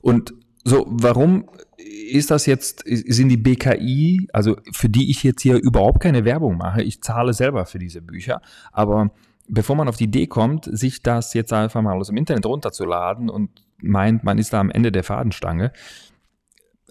Und 0.02 0.34
so, 0.66 0.86
warum 0.90 1.50
ist 1.78 2.32
das 2.32 2.46
jetzt, 2.46 2.84
sind 2.86 3.30
die 3.30 3.38
BKI, 3.38 4.28
also 4.34 4.58
für 4.74 4.90
die 4.90 5.10
ich 5.10 5.24
jetzt 5.24 5.42
hier 5.42 5.56
überhaupt 5.56 6.02
keine 6.02 6.26
Werbung 6.26 6.58
mache, 6.58 6.82
ich 6.82 7.02
zahle 7.02 7.34
selber 7.34 7.66
für 7.66 7.80
diese 7.80 8.02
Bücher, 8.02 8.42
aber 8.74 9.12
bevor 9.48 9.76
man 9.76 9.88
auf 9.88 9.98
die 9.98 10.06
Idee 10.06 10.28
kommt, 10.28 10.66
sich 10.66 11.02
das 11.02 11.34
jetzt 11.34 11.54
einfach 11.54 11.82
mal 11.82 11.98
aus 11.98 12.08
dem 12.08 12.18
Internet 12.18 12.46
runterzuladen 12.46 13.30
und 13.30 13.50
meint, 13.82 14.24
man 14.24 14.38
ist 14.38 14.54
da 14.54 14.60
am 14.60 14.70
Ende 14.70 14.92
der 14.92 15.04
Fadenstange, 15.04 15.72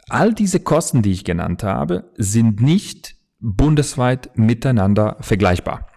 all 0.09 0.33
diese 0.33 0.61
Kosten, 0.61 1.03
die 1.03 1.13
ich 1.13 1.25
genannt 1.25 1.63
habe, 1.63 2.11
sind 2.17 2.61
nicht 2.61 3.17
bundesweit 3.41 4.37
miteinander 4.37 5.17
vergleichbar. 5.21 5.89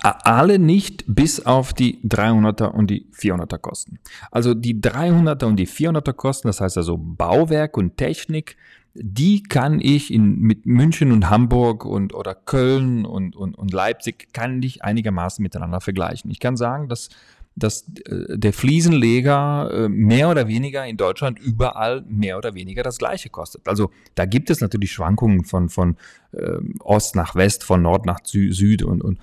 Alle 0.00 0.58
nicht 0.58 1.04
bis 1.06 1.44
auf 1.44 1.72
die 1.74 2.00
300er 2.06 2.68
und 2.68 2.88
die 2.88 3.10
400er 3.12 3.58
Kosten. 3.58 3.98
Also 4.30 4.54
die 4.54 4.80
300er 4.80 5.44
und 5.44 5.56
die 5.56 5.66
400er 5.66 6.12
Kosten, 6.12 6.48
das 6.48 6.60
heißt 6.60 6.76
also 6.78 6.96
Bauwerk 6.98 7.76
und 7.76 7.96
Technik, 7.96 8.56
die 8.94 9.42
kann 9.42 9.80
ich 9.80 10.12
in, 10.12 10.38
mit 10.40 10.66
München 10.66 11.12
und 11.12 11.30
Hamburg 11.30 11.84
und 11.84 12.14
oder 12.14 12.34
Köln 12.34 13.04
und, 13.04 13.34
und, 13.36 13.56
und 13.56 13.72
Leipzig 13.72 14.32
kann 14.32 14.62
ich 14.62 14.84
einigermaßen 14.84 15.42
miteinander 15.42 15.80
vergleichen. 15.80 16.30
Ich 16.30 16.40
kann 16.40 16.56
sagen, 16.56 16.88
dass, 16.88 17.08
dass 17.56 17.88
äh, 18.06 18.36
der 18.36 18.52
Fliesenleger 18.52 19.70
äh, 19.72 19.88
mehr 19.88 20.28
oder 20.28 20.46
weniger 20.46 20.86
in 20.86 20.98
Deutschland 20.98 21.38
überall 21.38 22.04
mehr 22.06 22.36
oder 22.36 22.54
weniger 22.54 22.82
das 22.82 22.98
gleiche 22.98 23.30
kostet. 23.30 23.66
Also 23.66 23.90
da 24.14 24.26
gibt 24.26 24.50
es 24.50 24.60
natürlich 24.60 24.92
Schwankungen 24.92 25.44
von, 25.44 25.70
von 25.70 25.96
äh, 26.32 26.58
Ost 26.80 27.16
nach 27.16 27.34
West, 27.34 27.64
von 27.64 27.80
Nord 27.80 28.04
nach 28.04 28.20
Sü 28.24 28.52
Süd 28.52 28.82
und, 28.82 29.02
und 29.02 29.18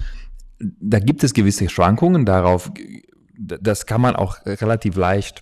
da 0.59 0.99
gibt 0.99 1.23
es 1.23 1.33
gewisse 1.33 1.69
Schwankungen 1.69 2.25
darauf. 2.25 2.71
Das 3.37 3.85
kann 3.85 4.01
man 4.01 4.15
auch 4.15 4.37
relativ 4.45 4.97
leicht 4.97 5.41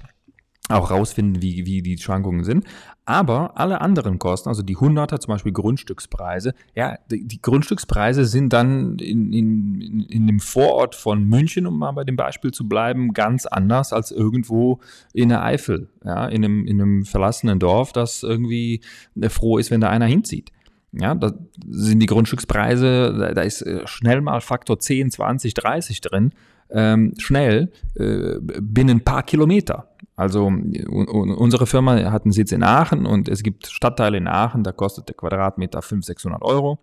auch 0.69 0.91
rausfinden, 0.91 1.41
wie, 1.41 1.65
wie 1.65 1.81
die 1.81 1.97
Schwankungen 1.97 2.43
sind. 2.43 2.65
Aber 3.07 3.57
alle 3.57 3.79
anderen 3.79 4.19
Kosten, 4.19 4.49
also 4.49 4.63
die 4.63 4.75
Hunderter, 4.75 5.21
zum 5.21 5.33
Beispiel 5.33 5.53
Grundstückspreise, 5.53 6.53
ja, 6.75 6.97
die, 7.09 7.25
die 7.25 7.41
Grundstückspreise 7.41 8.25
sind 8.25 8.51
dann 8.51 8.99
in, 8.99 9.31
in, 9.31 10.01
in, 10.09 10.27
dem 10.27 10.41
Vorort 10.41 10.93
von 10.93 11.23
München, 11.23 11.67
um 11.67 11.79
mal 11.79 11.93
bei 11.93 12.03
dem 12.03 12.17
Beispiel 12.17 12.51
zu 12.51 12.67
bleiben, 12.67 13.13
ganz 13.13 13.45
anders 13.45 13.93
als 13.93 14.11
irgendwo 14.11 14.81
in 15.13 15.29
der 15.29 15.41
Eifel, 15.41 15.87
ja, 16.03 16.27
in 16.27 16.43
einem, 16.43 16.67
in 16.67 16.81
einem 16.81 17.05
verlassenen 17.05 17.59
Dorf, 17.59 17.93
das 17.93 18.23
irgendwie 18.23 18.81
froh 19.29 19.57
ist, 19.57 19.71
wenn 19.71 19.79
da 19.79 19.89
einer 19.89 20.05
hinzieht. 20.05 20.51
Ja, 20.91 21.15
da 21.15 21.31
sind 21.65 22.01
die 22.01 22.07
Grundstückspreise, 22.07 23.31
da 23.33 23.41
ist 23.41 23.61
äh, 23.61 23.87
schnell 23.87 24.19
mal 24.19 24.41
Faktor 24.41 24.79
10, 24.79 25.11
20, 25.11 25.53
30 25.53 26.01
drin, 26.01 26.33
ähm, 26.69 27.13
schnell, 27.19 27.71
äh, 27.95 28.35
binnen 28.41 28.97
ein 28.97 29.03
paar 29.05 29.23
Kilometer. 29.23 29.87
Also 30.17 30.47
unsere 30.47 31.67
Firma 31.67 32.11
hat 32.11 32.25
einen 32.25 32.31
Sitz 32.31 32.51
in 32.51 32.63
Aachen 32.63 33.05
und 33.05 33.29
es 33.29 33.43
gibt 33.43 33.67
Stadtteile 33.67 34.17
in 34.17 34.27
Aachen, 34.27 34.63
da 34.63 34.71
kostet 34.71 35.07
der 35.07 35.15
Quadratmeter 35.15 35.83
500, 35.83 36.05
600 36.05 36.41
Euro. 36.41 36.79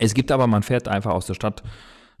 Es 0.00 0.12
gibt 0.12 0.32
aber, 0.32 0.48
man 0.48 0.64
fährt 0.64 0.88
einfach 0.88 1.12
aus 1.12 1.26
der 1.26 1.34
Stadt 1.34 1.62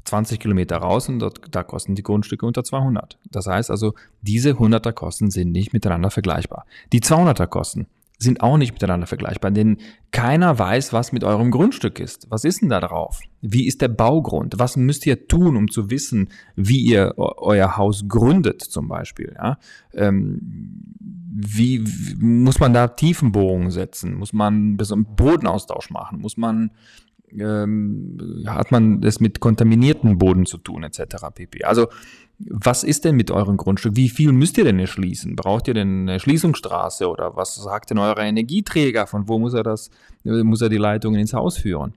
20 0.04 0.38
Kilometer 0.38 0.76
raus 0.76 1.08
und 1.08 1.18
dort, 1.18 1.40
da 1.50 1.64
kosten 1.64 1.96
die 1.96 2.04
Grundstücke 2.04 2.46
unter 2.46 2.62
200. 2.62 3.18
Das 3.24 3.48
heißt 3.48 3.68
also, 3.68 3.94
diese 4.22 4.52
100er 4.52 4.92
Kosten 4.92 5.30
sind 5.30 5.50
nicht 5.50 5.72
miteinander 5.72 6.10
vergleichbar. 6.10 6.66
Die 6.92 7.00
200er 7.00 7.48
Kosten, 7.48 7.88
sind 8.18 8.40
auch 8.40 8.56
nicht 8.58 8.72
miteinander 8.72 9.06
vergleichbar, 9.06 9.52
denn 9.52 9.76
keiner 10.10 10.58
weiß, 10.58 10.92
was 10.92 11.12
mit 11.12 11.22
eurem 11.22 11.52
Grundstück 11.52 12.00
ist. 12.00 12.26
Was 12.30 12.44
ist 12.44 12.62
denn 12.62 12.68
da 12.68 12.80
drauf? 12.80 13.20
Wie 13.40 13.66
ist 13.66 13.80
der 13.80 13.88
Baugrund? 13.88 14.58
Was 14.58 14.76
müsst 14.76 15.06
ihr 15.06 15.28
tun, 15.28 15.56
um 15.56 15.70
zu 15.70 15.90
wissen, 15.90 16.28
wie 16.56 16.80
ihr 16.80 17.14
euer 17.16 17.76
Haus 17.76 18.08
gründet, 18.08 18.60
zum 18.62 18.88
Beispiel? 18.88 19.36
Ja? 19.36 19.58
Ähm, 19.94 20.40
wie, 21.30 21.86
wie, 21.86 22.16
muss 22.16 22.58
man 22.58 22.74
da 22.74 22.88
Tiefenbohrungen 22.88 23.70
setzen? 23.70 24.14
Muss 24.14 24.32
man 24.32 24.76
Bodenaustausch 24.76 25.90
machen? 25.90 26.20
Muss 26.20 26.36
man 26.36 26.72
ähm, 27.38 28.44
hat 28.46 28.72
man 28.72 29.02
es 29.02 29.20
mit 29.20 29.40
kontaminierten 29.40 30.18
Boden 30.18 30.46
zu 30.46 30.58
tun, 30.58 30.82
etc. 30.82 31.26
pp. 31.34 31.64
Also 31.64 31.88
was 32.38 32.84
ist 32.84 33.04
denn 33.04 33.16
mit 33.16 33.30
eurem 33.30 33.56
Grundstück? 33.56 33.96
Wie 33.96 34.08
viel 34.08 34.32
müsst 34.32 34.58
ihr 34.58 34.64
denn 34.64 34.78
erschließen? 34.78 35.34
Braucht 35.34 35.66
ihr 35.66 35.74
denn 35.74 36.08
eine 36.08 36.20
Schließungsstraße 36.20 37.08
oder 37.08 37.34
was 37.36 37.56
sagt 37.56 37.90
denn 37.90 37.98
euer 37.98 38.16
Energieträger? 38.16 39.06
Von 39.06 39.28
wo 39.28 39.38
muss 39.38 39.54
er 39.54 39.64
das, 39.64 39.90
muss 40.22 40.62
er 40.62 40.68
die 40.68 40.76
Leitungen 40.76 41.20
ins 41.20 41.32
Haus 41.32 41.58
führen? 41.58 41.94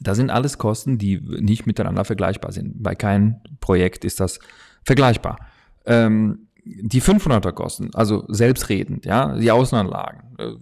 Das 0.00 0.16
sind 0.16 0.30
alles 0.30 0.56
Kosten, 0.56 0.98
die 0.98 1.20
nicht 1.20 1.66
miteinander 1.66 2.04
vergleichbar 2.04 2.52
sind. 2.52 2.82
Bei 2.82 2.94
keinem 2.94 3.36
Projekt 3.60 4.04
ist 4.04 4.20
das 4.20 4.38
vergleichbar. 4.84 5.36
Ähm, 5.84 6.46
die 6.64 7.02
500er 7.02 7.52
Kosten, 7.52 7.90
also 7.94 8.24
selbstredend, 8.28 9.04
ja, 9.04 9.36
die 9.36 9.50
Außenanlagen, 9.50 10.22
äh, 10.38 10.52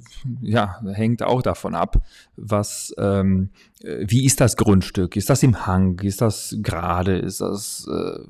ja, 0.42 0.80
hängt 0.92 1.22
auch 1.22 1.42
davon 1.42 1.74
ab, 1.74 2.02
was, 2.36 2.94
ähm, 2.98 3.50
äh, 3.82 4.04
wie 4.06 4.24
ist 4.24 4.40
das 4.40 4.56
Grundstück? 4.56 5.16
Ist 5.16 5.30
das 5.30 5.42
im 5.42 5.66
Hang? 5.66 5.98
Ist 6.00 6.20
das 6.20 6.56
gerade? 6.60 7.18
Ist 7.18 7.40
das, 7.40 7.88
äh, 7.90 8.20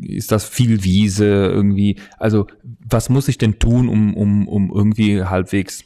ist 0.00 0.32
das 0.32 0.44
viel 0.44 0.84
Wiese 0.84 1.26
irgendwie? 1.26 1.96
Also, 2.18 2.46
was 2.88 3.08
muss 3.08 3.28
ich 3.28 3.38
denn 3.38 3.58
tun, 3.58 3.88
um, 3.88 4.14
um, 4.14 4.48
um 4.48 4.70
irgendwie 4.70 5.24
halbwegs 5.24 5.84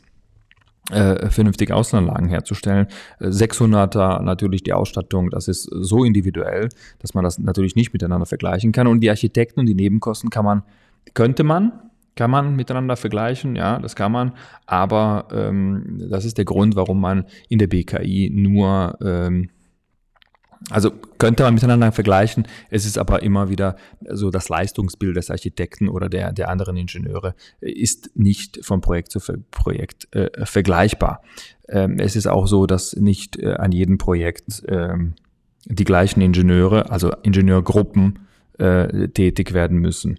äh, 0.90 1.30
vernünftige 1.30 1.74
Außenanlagen 1.74 2.28
herzustellen. 2.28 2.86
600er 3.20 4.22
natürlich 4.22 4.62
die 4.62 4.72
Ausstattung, 4.72 5.30
das 5.30 5.48
ist 5.48 5.64
so 5.64 6.04
individuell, 6.04 6.68
dass 7.00 7.14
man 7.14 7.24
das 7.24 7.38
natürlich 7.38 7.76
nicht 7.76 7.92
miteinander 7.92 8.26
vergleichen 8.26 8.72
kann. 8.72 8.86
Und 8.86 9.00
die 9.00 9.10
Architekten 9.10 9.60
und 9.60 9.66
die 9.66 9.74
Nebenkosten 9.74 10.30
kann 10.30 10.44
man, 10.44 10.62
könnte 11.14 11.44
man, 11.44 11.72
kann 12.14 12.30
man 12.30 12.56
miteinander 12.56 12.96
vergleichen, 12.96 13.56
ja, 13.56 13.78
das 13.78 13.94
kann 13.94 14.10
man, 14.10 14.32
aber 14.64 15.28
ähm, 15.32 16.02
das 16.10 16.24
ist 16.24 16.38
der 16.38 16.46
Grund, 16.46 16.74
warum 16.74 17.00
man 17.00 17.26
in 17.48 17.58
der 17.58 17.66
BKI 17.66 18.30
nur 18.32 18.96
ähm, 19.02 19.50
also 20.70 20.90
könnte 21.18 21.44
man 21.44 21.54
miteinander 21.54 21.92
vergleichen. 21.92 22.48
Es 22.70 22.86
ist 22.86 22.98
aber 22.98 23.22
immer 23.22 23.48
wieder 23.48 23.76
so, 24.10 24.30
das 24.30 24.48
Leistungsbild 24.48 25.16
des 25.16 25.30
Architekten 25.30 25.88
oder 25.88 26.08
der, 26.08 26.32
der 26.32 26.48
anderen 26.48 26.76
Ingenieure 26.76 27.34
ist 27.60 28.10
nicht 28.14 28.64
von 28.64 28.80
Projekt 28.80 29.12
zu 29.12 29.20
Projekt 29.50 30.12
äh, 30.14 30.44
vergleichbar. 30.44 31.22
Ähm, 31.68 31.98
es 31.98 32.16
ist 32.16 32.26
auch 32.26 32.46
so, 32.46 32.66
dass 32.66 32.96
nicht 32.96 33.38
äh, 33.38 33.54
an 33.54 33.70
jedem 33.70 33.98
Projekt 33.98 34.64
ähm, 34.68 35.14
die 35.66 35.84
gleichen 35.84 36.20
Ingenieure, 36.20 36.90
also 36.90 37.12
Ingenieurgruppen, 37.22 38.20
äh, 38.58 39.08
tätig 39.08 39.52
werden 39.52 39.78
müssen. 39.78 40.18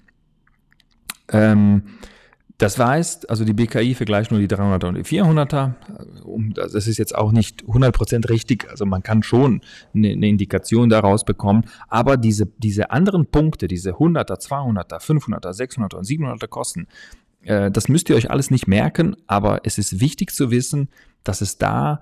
Ähm, 1.30 1.84
das 2.58 2.80
heißt, 2.80 3.30
also 3.30 3.46
die 3.46 3.54
BKI 3.54 3.94
vergleicht 3.94 4.32
nur 4.32 4.40
die 4.40 4.48
300er 4.48 4.88
und 4.88 4.96
die 4.96 5.04
400er. 5.04 5.74
Das 6.56 6.88
ist 6.88 6.98
jetzt 6.98 7.14
auch 7.14 7.32
nicht 7.32 7.64
100% 7.66 8.30
richtig. 8.30 8.68
Also 8.70 8.86
man 8.88 9.04
kann 9.04 9.22
schon 9.22 9.62
eine, 9.94 10.28
Indikation 10.28 10.90
daraus 10.90 11.24
bekommen. 11.24 11.66
Aber 11.88 12.18
diese, 12.18 12.48
diese 12.58 12.90
anderen 12.90 13.28
Punkte, 13.28 13.68
diese 13.68 13.94
100er, 13.94 14.40
200er, 14.40 15.00
500er, 15.00 15.56
600er 15.56 15.96
und 15.98 16.08
700er 16.08 16.48
Kosten, 16.48 16.88
äh, 17.44 17.70
das 17.70 17.90
müsst 17.90 18.10
ihr 18.10 18.16
euch 18.16 18.32
alles 18.32 18.50
nicht 18.50 18.68
merken. 18.68 19.16
Aber 19.28 19.62
es 19.64 19.78
ist 19.78 20.00
wichtig 20.00 20.32
zu 20.32 20.50
wissen, 20.50 20.90
dass 21.24 21.42
es 21.42 21.60
da 21.60 22.02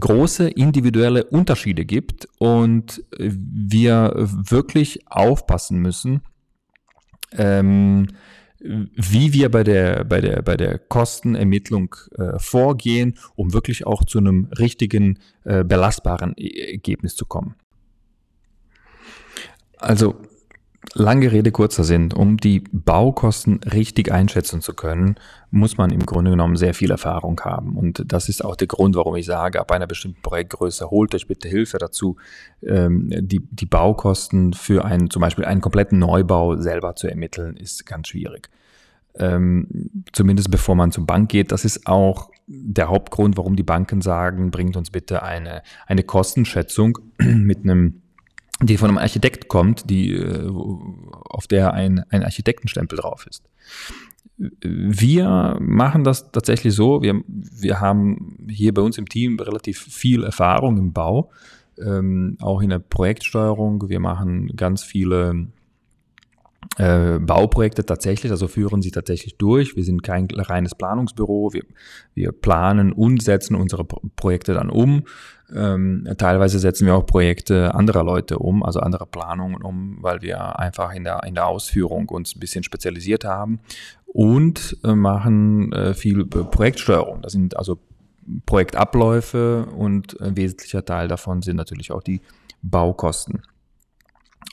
große 0.00 0.48
individuelle 0.48 1.24
Unterschiede 1.24 1.84
gibt 1.84 2.26
und 2.38 3.04
wir 3.18 4.12
wirklich 4.16 5.00
aufpassen 5.10 5.78
müssen, 5.80 6.22
ähm, 7.32 8.06
wie 8.64 9.32
wir 9.34 9.50
bei 9.50 9.62
der, 9.62 10.04
bei 10.04 10.20
der, 10.20 10.42
bei 10.42 10.56
der 10.56 10.78
Kostenermittlung 10.78 11.94
äh, 12.16 12.38
vorgehen, 12.38 13.18
um 13.36 13.52
wirklich 13.52 13.86
auch 13.86 14.04
zu 14.04 14.18
einem 14.18 14.48
richtigen, 14.58 15.18
äh, 15.44 15.64
belastbaren 15.64 16.34
e-, 16.36 16.72
Ergebnis 16.72 17.14
zu 17.14 17.26
kommen. 17.26 17.56
Also, 19.76 20.16
lange 20.94 21.32
Rede, 21.32 21.50
kurzer 21.50 21.84
Sinn. 21.84 22.12
Um 22.12 22.36
die 22.36 22.60
Baukosten 22.60 23.60
richtig 23.64 24.12
einschätzen 24.12 24.60
zu 24.60 24.74
können, 24.74 25.16
muss 25.50 25.76
man 25.76 25.90
im 25.90 26.04
Grunde 26.04 26.30
genommen 26.30 26.56
sehr 26.56 26.74
viel 26.74 26.90
Erfahrung 26.90 27.40
haben. 27.40 27.76
Und 27.76 28.02
das 28.06 28.28
ist 28.28 28.44
auch 28.44 28.56
der 28.56 28.66
Grund, 28.66 28.96
warum 28.96 29.16
ich 29.16 29.26
sage, 29.26 29.60
ab 29.60 29.72
einer 29.72 29.86
bestimmten 29.86 30.22
Projektgröße 30.22 30.90
holt 30.90 31.14
euch 31.14 31.26
bitte 31.26 31.48
Hilfe 31.48 31.78
dazu, 31.78 32.16
ähm, 32.62 33.10
die, 33.10 33.40
die 33.50 33.66
Baukosten 33.66 34.52
für 34.52 34.84
einen, 34.84 35.10
zum 35.10 35.20
Beispiel 35.20 35.44
einen 35.44 35.60
kompletten 35.60 35.98
Neubau 35.98 36.56
selber 36.56 36.96
zu 36.96 37.08
ermitteln, 37.08 37.56
ist 37.56 37.86
ganz 37.86 38.08
schwierig 38.08 38.50
ähm, 39.18 40.04
zumindest 40.12 40.50
bevor 40.50 40.74
man 40.74 40.92
zur 40.92 41.06
Bank 41.06 41.30
geht. 41.30 41.52
Das 41.52 41.64
ist 41.64 41.86
auch 41.86 42.30
der 42.46 42.88
Hauptgrund, 42.88 43.36
warum 43.36 43.56
die 43.56 43.62
Banken 43.62 44.00
sagen, 44.00 44.50
bringt 44.50 44.76
uns 44.76 44.90
bitte 44.90 45.22
eine, 45.22 45.62
eine 45.86 46.02
Kostenschätzung 46.02 46.98
mit 47.18 47.62
einem 47.62 48.02
die 48.62 48.76
von 48.76 48.88
einem 48.88 48.98
Architekt 48.98 49.48
kommt, 49.48 49.90
die, 49.90 50.12
äh, 50.12 50.48
auf 50.50 51.46
der 51.46 51.74
ein, 51.74 52.04
ein 52.10 52.22
Architektenstempel 52.22 52.98
drauf 52.98 53.26
ist. 53.26 53.44
Wir 54.36 55.58
machen 55.60 56.02
das 56.02 56.32
tatsächlich 56.32 56.74
so, 56.74 57.02
wir, 57.02 57.22
wir 57.26 57.80
haben 57.80 58.46
hier 58.48 58.74
bei 58.74 58.82
uns 58.82 58.98
im 58.98 59.08
Team 59.08 59.38
relativ 59.38 59.80
viel 59.80 60.24
Erfahrung 60.24 60.76
im 60.76 60.92
Bau, 60.92 61.30
ähm, 61.78 62.36
auch 62.40 62.60
in 62.60 62.70
der 62.70 62.80
Projektsteuerung. 62.80 63.88
Wir 63.88 64.00
machen 64.00 64.48
ganz 64.56 64.82
viele 64.82 65.46
äh, 66.78 67.18
Bauprojekte 67.18 67.86
tatsächlich, 67.86 68.32
also 68.32 68.48
führen 68.48 68.82
sie 68.82 68.90
tatsächlich 68.90 69.36
durch. 69.36 69.76
Wir 69.76 69.84
sind 69.84 70.02
kein 70.02 70.26
reines 70.30 70.74
Planungsbüro. 70.74 71.52
Wir, 71.52 71.62
wir 72.14 72.32
planen 72.32 72.92
und 72.92 73.22
setzen 73.22 73.54
unsere 73.54 73.84
Projekte 73.84 74.54
dann 74.54 74.70
um. 74.70 75.04
Ähm, 75.54 76.08
teilweise 76.18 76.58
setzen 76.58 76.86
wir 76.86 76.94
auch 76.94 77.06
Projekte 77.06 77.74
anderer 77.74 78.02
Leute 78.02 78.38
um, 78.38 78.62
also 78.62 78.80
andere 78.80 79.06
Planungen 79.06 79.62
um, 79.62 79.98
weil 80.00 80.22
wir 80.22 80.58
einfach 80.58 80.92
in 80.94 81.04
der, 81.04 81.22
in 81.24 81.34
der 81.34 81.46
Ausführung 81.46 82.08
uns 82.08 82.34
ein 82.34 82.40
bisschen 82.40 82.64
spezialisiert 82.64 83.24
haben 83.24 83.60
und 84.06 84.76
äh, 84.84 84.94
machen 84.94 85.72
äh, 85.72 85.94
viel 85.94 86.24
Projektsteuerung. 86.24 87.20
Das 87.22 87.32
sind 87.32 87.56
also 87.56 87.78
Projektabläufe 88.46 89.66
und 89.76 90.18
ein 90.20 90.36
wesentlicher 90.36 90.84
Teil 90.84 91.08
davon 91.08 91.42
sind 91.42 91.56
natürlich 91.56 91.92
auch 91.92 92.02
die 92.02 92.22
Baukosten. 92.62 93.42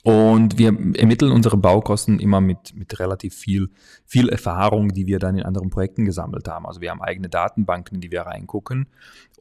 Und 0.04 0.58
wir 0.58 0.70
ermitteln 0.96 1.32
unsere 1.32 1.58
Baukosten 1.58 2.20
immer 2.20 2.42
mit, 2.42 2.76
mit 2.76 3.00
relativ 3.00 3.36
viel, 3.36 3.70
viel 4.06 4.30
Erfahrung, 4.30 4.90
die 4.90 5.06
wir 5.06 5.20
dann 5.20 5.38
in 5.38 5.44
anderen 5.44 5.70
Projekten 5.70 6.06
gesammelt 6.06 6.48
haben. 6.48 6.66
Also 6.66 6.82
wir 6.82 6.90
haben 6.90 7.02
eigene 7.02 7.30
Datenbanken, 7.30 7.96
in 7.96 8.02
die 8.02 8.12
wir 8.12 8.22
reingucken. 8.22 8.88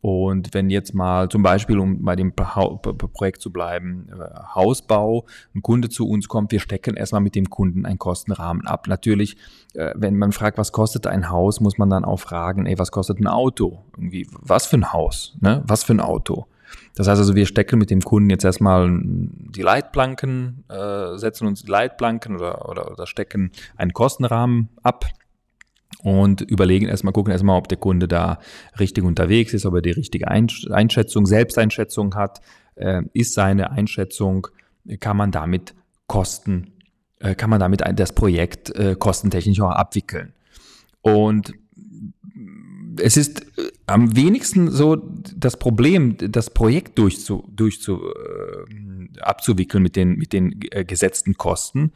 Und 0.03 0.55
wenn 0.55 0.71
jetzt 0.71 0.95
mal 0.95 1.29
zum 1.29 1.43
Beispiel, 1.43 1.79
um 1.79 2.05
bei 2.05 2.17
dem 2.17 2.33
Projekt 2.35 3.43
zu 3.43 3.53
bleiben, 3.53 4.09
äh, 4.09 4.55
Hausbau, 4.55 5.27
ein 5.55 5.61
Kunde 5.61 5.91
zu 5.91 6.09
uns 6.09 6.27
kommt, 6.27 6.53
wir 6.53 6.61
stecken 6.61 6.97
erstmal 6.97 7.21
mit 7.21 7.35
dem 7.35 7.51
Kunden 7.51 7.85
einen 7.85 7.99
Kostenrahmen 7.99 8.67
ab. 8.67 8.87
Natürlich, 8.87 9.37
äh, 9.75 9.93
wenn 9.95 10.17
man 10.17 10.33
fragt, 10.33 10.57
was 10.57 10.73
kostet 10.73 11.07
ein 11.07 11.29
Haus, 11.29 11.61
muss 11.61 11.77
man 11.77 11.91
dann 11.91 12.07
auch 12.07 12.19
fragen, 12.19 12.65
ey, 12.65 12.79
was 12.79 12.93
kostet 12.93 13.21
ein 13.21 13.27
Auto? 13.27 13.85
Irgendwie, 13.95 14.27
was 14.31 14.67
für 14.67 14.77
ein 14.77 14.93
Haus? 14.93 15.37
Ne? 15.41 15.63
Was 15.67 15.85
für 15.85 15.93
ein 15.93 16.01
Auto? 16.01 16.47
Das 16.95 17.09
heißt 17.09 17.19
also, 17.19 17.35
wir 17.35 17.47
stecken 17.47 17.79
mit 17.79 17.91
dem 17.91 18.01
Kunden 18.01 18.31
jetzt 18.31 18.45
erstmal 18.45 18.89
die 19.03 19.63
Leitplanken, 19.63 20.65
äh, 20.69 21.17
setzen 21.17 21.47
uns 21.47 21.63
die 21.63 21.71
Leitplanken 21.71 22.37
oder, 22.37 22.69
oder, 22.69 22.91
oder 22.91 23.07
stecken 23.07 23.53
einen 23.77 23.93
Kostenrahmen 23.93 24.69
ab 24.83 25.07
und 26.03 26.41
überlegen 26.41 26.87
erstmal, 26.87 27.13
gucken 27.13 27.33
erstmal, 27.33 27.59
ob 27.59 27.69
der 27.69 27.79
Kunde 27.79 28.09
da 28.09 28.39
richtig 28.79 29.05
unterwegs 29.05 29.53
ist, 29.53 29.67
ob 29.67 29.75
er 29.75 29.83
die 29.83 29.91
richtige 29.91 30.29
Einschätzung, 30.29 31.27
Selbsteinschätzung 31.27 32.15
hat. 32.15 32.41
Äh, 32.77 33.03
ist 33.13 33.35
seine 33.35 33.73
Einschätzung, 33.73 34.47
kann 35.01 35.17
man 35.17 35.31
damit 35.31 35.75
Kosten, 36.07 36.73
äh, 37.19 37.35
kann 37.35 37.51
man 37.51 37.61
damit 37.61 37.83
das 37.95 38.13
Projekt 38.15 38.71
äh, 38.71 38.97
kostentechnisch 38.99 39.61
auch 39.61 39.71
abwickeln. 39.71 40.33
Und 41.03 41.53
es 42.99 43.17
ist 43.17 43.43
äh, 43.59 43.71
am 43.87 44.17
wenigsten 44.17 44.71
so 44.71 44.97
das 44.97 45.59
Problem, 45.59 46.17
das 46.19 46.51
Projekt 46.51 46.99
durchzu, 46.99 47.49
durchzu, 47.55 48.01
äh, 48.03 49.21
abzuwickeln 49.21 49.83
mit 49.83 49.97
den, 49.97 50.17
mit 50.17 50.33
den 50.33 50.61
äh, 50.71 50.85
gesetzten 50.85 51.35
Kosten, 51.35 51.93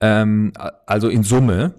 ähm, 0.00 0.52
also 0.86 1.08
in 1.08 1.22
Summe, 1.22 1.74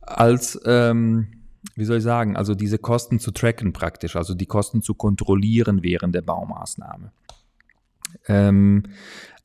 als, 0.00 0.60
ähm, 0.64 1.28
wie 1.74 1.84
soll 1.84 1.98
ich 1.98 2.02
sagen, 2.02 2.36
also 2.36 2.54
diese 2.54 2.78
Kosten 2.78 3.18
zu 3.18 3.30
tracken 3.30 3.72
praktisch, 3.72 4.16
also 4.16 4.34
die 4.34 4.46
Kosten 4.46 4.82
zu 4.82 4.94
kontrollieren 4.94 5.82
während 5.82 6.14
der 6.14 6.22
Baumaßnahme. 6.22 7.12
Ähm, 8.26 8.84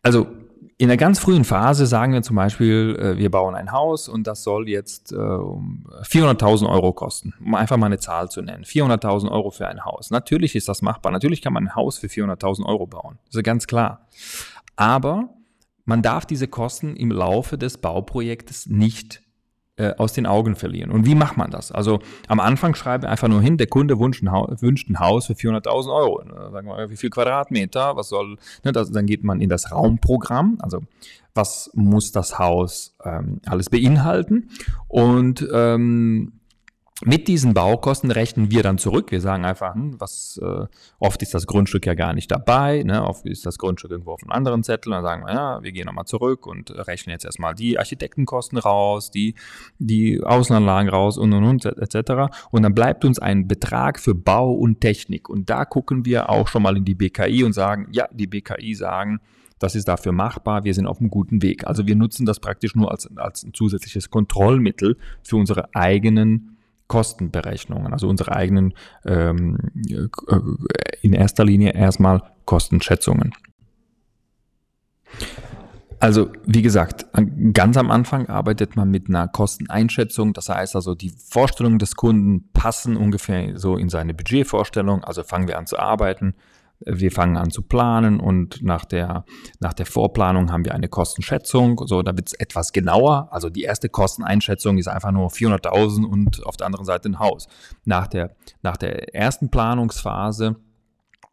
also 0.02 0.28
in 0.78 0.88
der 0.88 0.98
ganz 0.98 1.20
frühen 1.20 1.44
Phase 1.44 1.86
sagen 1.86 2.14
wir 2.14 2.22
zum 2.22 2.36
Beispiel, 2.36 2.98
äh, 3.00 3.18
wir 3.18 3.32
bauen 3.32 3.56
ein 3.56 3.72
Haus 3.72 4.10
und 4.10 4.28
das 4.28 4.44
soll 4.44 4.68
jetzt 4.68 5.12
äh, 5.12 5.16
400.000 5.16 6.70
Euro 6.70 6.94
kosten, 6.94 7.34
um 7.40 7.56
einfach 7.56 7.78
mal 7.78 7.88
eine 7.88 8.00
Zahl 8.00 8.30
zu 8.30 8.42
nennen. 8.42 8.64
400.000 8.64 9.32
Euro 9.32 9.52
für 9.52 9.68
ein 9.68 9.86
Haus. 9.86 10.12
Natürlich 10.12 10.56
ist 10.56 10.68
das 10.68 10.82
machbar. 10.82 11.12
Natürlich 11.12 11.42
kann 11.42 11.54
man 11.54 11.68
ein 11.68 11.76
Haus 11.76 11.98
für 11.98 12.08
400.000 12.08 12.66
Euro 12.66 12.88
bauen. 12.88 13.20
Das 13.26 13.36
ist 13.36 13.44
ganz 13.44 13.68
klar. 13.68 14.08
Aber 14.76 15.30
man 15.86 16.02
darf 16.02 16.26
diese 16.26 16.48
Kosten 16.48 16.96
im 16.96 17.12
Laufe 17.12 17.58
des 17.58 17.78
Bauprojektes 17.78 18.68
nicht 18.68 19.23
äh, 19.76 19.94
aus 19.98 20.14
den 20.14 20.26
Augen 20.26 20.56
verlieren. 20.56 20.92
Und 20.92 21.06
wie 21.06 21.16
macht 21.16 21.38
man 21.38 21.50
das? 21.50 21.72
Also 21.72 22.00
am 22.28 22.40
Anfang 22.40 22.76
schreibe 22.76 23.10
einfach 23.10 23.28
nur 23.28 23.42
hin, 23.42 23.58
der 23.58 23.68
Kunde 23.68 24.00
wünscht 24.00 24.22
ein, 24.22 24.32
Haus, 24.32 24.62
wünscht 24.62 24.90
ein 24.90 25.00
Haus 25.00 25.26
für 25.26 25.34
400.000 25.34 25.94
Euro. 25.94 26.24
Sagen 26.52 26.68
wir 26.68 26.76
mal, 26.76 26.90
wie 26.90 26.98
viel 26.98 27.10
Quadratmeter, 27.10 27.96
was 27.96 28.10
soll, 28.10 28.38
ne, 28.64 28.72
das, 28.72 28.92
dann 28.92 29.06
geht 29.06 29.24
man 29.24 29.42
in 29.42 29.50
das 29.50 29.72
Raumprogramm, 29.72 30.58
also 30.62 30.82
was 31.34 31.72
muss 31.74 32.12
das 32.12 32.38
Haus 32.38 32.96
ähm, 33.04 33.42
alles 33.46 33.70
beinhalten 33.70 34.50
und 34.88 35.48
ähm, 35.52 36.34
mit 37.06 37.28
diesen 37.28 37.54
Baukosten 37.54 38.12
rechnen 38.12 38.52
wir 38.52 38.64
dann 38.64 38.78
zurück. 38.78 39.12
Wir 39.12 39.22
sagen 39.22 39.46
einfach, 39.46 39.76
hm, 39.76 40.00
was 40.00 40.40
äh, 40.42 40.66
oft 41.00 41.22
ist 41.22 41.34
das 41.34 41.48
Grundstück 41.48 41.86
ja 41.86 41.94
gar 41.94 42.14
nicht 42.14 42.32
dabei, 42.32 42.84
ne? 42.84 43.04
oft 43.04 43.26
ist 43.26 43.46
das 43.46 43.58
Grundstück 43.58 43.92
irgendwo 43.92 44.12
auf 44.12 44.24
einem 44.24 44.32
anderen 44.32 44.64
Zettel. 44.64 44.92
Dann 44.92 45.04
sagen 45.04 45.26
wir, 45.26 45.34
ja, 45.34 45.64
wir 45.64 45.72
gehen 45.72 45.86
nochmal 45.86 46.06
zurück 46.06 46.48
und 46.48 46.72
rechnen 46.72 47.12
jetzt 47.12 47.26
erstmal 47.26 47.56
die 47.56 47.78
Architektenkosten 47.78 48.58
raus, 48.58 49.12
die, 49.12 49.36
die 49.80 50.24
Außenanlagen 50.24 50.90
raus 50.90 51.18
und 51.18 51.34
und 51.34 51.44
und 51.44 51.66
etc. 51.66 52.34
Und 52.52 52.64
dann 52.64 52.76
bleibt 52.76 53.06
uns 53.06 53.20
ein 53.20 53.48
Betrag 53.48 54.00
für 54.00 54.16
Bau 54.16 54.52
und 54.54 54.82
Technik. 54.82 55.30
Und 55.30 55.50
da 55.50 55.66
gucken 55.66 56.06
wir 56.06 56.30
auch 56.30 56.48
schon 56.48 56.64
mal 56.64 56.78
in 56.78 56.86
die 56.86 56.96
BKI 56.96 57.44
und 57.44 57.54
sagen, 57.54 57.88
ja, 57.92 58.08
die 58.12 58.28
BKI 58.28 58.74
sagen, 58.76 59.20
das 59.60 59.76
ist 59.76 59.88
dafür 59.88 60.12
machbar, 60.12 60.66
wir 60.66 60.74
sind 60.74 60.88
auf 60.88 61.00
einem 61.00 61.10
guten 61.10 61.42
Weg. 61.42 61.66
Also 61.66 61.88
wir 61.88 61.96
nutzen 61.96 62.26
das 62.26 62.40
praktisch 62.42 62.76
nur 62.76 62.92
als, 62.92 63.10
als 63.16 63.44
ein 63.44 63.54
zusätzliches 63.54 64.10
Kontrollmittel 64.10 64.98
für 65.24 65.38
unsere 65.38 65.74
eigenen 65.74 66.53
Kostenberechnungen, 66.94 67.92
also 67.92 68.08
unsere 68.08 68.36
eigenen, 68.36 68.76
ähm, 69.04 69.58
äh, 69.90 70.38
in 71.02 71.14
erster 71.14 71.44
Linie 71.44 71.74
erstmal 71.74 72.22
Kostenschätzungen. 72.46 73.34
Also, 76.00 76.30
wie 76.46 76.62
gesagt, 76.62 77.08
ganz 77.54 77.78
am 77.78 77.90
Anfang 77.90 78.30
arbeitet 78.30 78.76
man 78.76 78.92
mit 78.92 79.10
einer 79.10 79.28
Kosteneinschätzung. 79.28 80.34
Das 80.34 80.50
heißt 80.50 80.76
also, 80.76 80.94
die 80.94 81.10
Vorstellungen 81.10 81.80
des 81.80 81.96
Kunden 81.96 82.52
passen 82.54 82.96
ungefähr 82.96 83.58
so 83.58 83.76
in 83.76 83.90
seine 83.90 84.14
Budgetvorstellung. 84.14 85.04
Also 85.04 85.24
fangen 85.24 85.48
wir 85.48 85.58
an 85.58 85.66
zu 85.66 85.80
arbeiten 85.80 86.36
wir 86.86 87.12
fangen 87.12 87.38
an 87.38 87.52
zu 87.52 87.62
planen 87.62 88.20
und 88.20 88.62
nach 88.62 88.86
der, 88.86 89.26
nach 89.60 89.74
der 89.74 89.86
Vorplanung 89.86 90.52
haben 90.52 90.66
wir 90.66 90.74
eine 90.74 90.88
Kostenschätzung. 90.88 91.82
So, 91.86 92.02
da 92.02 92.16
wird 92.16 92.28
es 92.28 92.34
etwas 92.34 92.74
genauer. 92.74 93.30
Also 93.32 93.50
die 93.50 93.64
erste 93.64 93.90
Kosteneinschätzung 93.90 94.78
ist 94.78 94.88
einfach 94.88 95.12
nur 95.12 95.30
400.000 95.30 96.06
und 96.06 96.46
auf 96.46 96.58
der 96.58 96.68
anderen 96.68 96.86
Seite 96.86 97.10
ein 97.10 97.20
Haus. 97.20 97.48
Nach 97.86 98.08
der, 98.08 98.36
nach 98.62 98.78
der 98.78 99.14
ersten 99.16 99.50
Planungsphase 99.50 100.56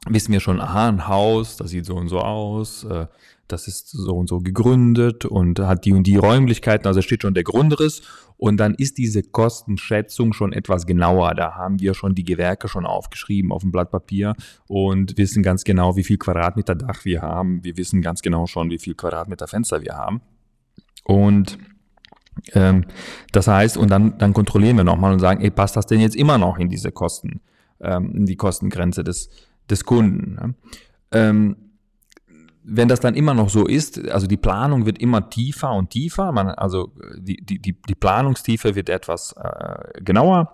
wissen 0.09 0.33
wir 0.33 0.41
schon, 0.41 0.61
aha, 0.61 0.89
ein 0.89 1.09
Haus, 1.09 1.57
das 1.57 1.71
sieht 1.71 1.85
so 1.85 1.97
und 1.97 2.09
so 2.09 2.21
aus, 2.21 2.85
äh, 2.85 3.07
das 3.53 3.69
ist 3.69 3.91
so 3.91 4.17
und 4.17 4.29
so 4.29 4.41
gegründet 4.41 5.25
und 5.25 5.59
hat 5.59 5.85
die 5.85 5.93
und 5.93 6.07
die 6.07 6.17
Räumlichkeiten, 6.17 6.87
also 6.87 7.03
steht 7.03 7.23
schon 7.23 7.35
der 7.35 7.45
Grundriss 7.45 8.03
und 8.37 8.57
dann 8.57 8.75
ist 8.75 8.99
diese 8.99 9.23
Kostenschätzung 9.23 10.33
schon 10.33 10.53
etwas 10.53 10.87
genauer. 10.87 11.35
Da 11.35 11.55
haben 11.55 11.79
wir 11.81 11.95
schon 11.95 12.15
die 12.15 12.25
Gewerke 12.25 12.69
schon 12.69 12.87
aufgeschrieben 12.87 13.53
auf 13.53 13.63
dem 13.63 13.71
Blatt 13.71 13.91
Papier 13.91 14.35
und 14.67 15.19
wissen 15.19 15.43
ganz 15.43 15.65
genau, 15.65 15.97
wie 15.97 16.05
viel 16.05 16.17
Quadratmeter 16.17 16.75
Dach 16.75 17.05
wir 17.05 17.23
haben. 17.23 17.63
Wir 17.65 17.77
wissen 17.77 18.01
ganz 18.01 18.23
genau 18.23 18.47
schon, 18.47 18.71
wie 18.71 18.79
viel 18.79 18.95
Quadratmeter 18.95 19.47
Fenster 19.47 19.83
wir 19.83 19.95
haben. 19.95 20.23
Und 21.05 21.59
ähm, 22.55 22.87
das 23.33 23.49
heißt, 23.49 23.77
und 23.77 23.91
dann, 23.91 24.17
dann 24.19 24.33
kontrollieren 24.33 24.77
wir 24.77 24.85
nochmal 24.85 25.13
und 25.13 25.21
sagen, 25.21 25.43
ey, 25.43 25.51
passt 25.51 25.77
das 25.77 25.87
denn 25.87 26.01
jetzt 26.01 26.17
immer 26.17 26.39
noch 26.39 26.59
in 26.59 26.69
diese 26.69 26.93
Kosten, 26.93 27.41
ähm, 27.81 28.13
in 28.15 28.27
die 28.27 28.37
Kostengrenze 28.37 29.05
des, 29.05 29.31
des 29.69 29.85
Kunden? 29.85 30.35
Ne? 30.35 30.55
Ähm, 31.13 31.57
wenn 32.63 32.89
das 32.89 33.01
dann 33.01 33.15
immer 33.15 33.35
noch 33.35 33.49
so 33.49 33.67
ist, 33.67 34.09
also 34.11 34.27
die 34.27 34.37
Planung 34.37 34.87
wird 34.87 34.99
immer 34.99 35.31
tiefer 35.31 35.73
und 35.73 35.91
tiefer, 35.91 36.31
man, 36.33 36.49
also 36.49 36.93
die, 37.17 37.37
die, 37.37 37.59
die 37.59 37.95
Planungstiefe 37.95 38.75
wird 38.75 38.89
etwas 38.89 39.35
äh, 39.37 40.03
genauer 40.03 40.53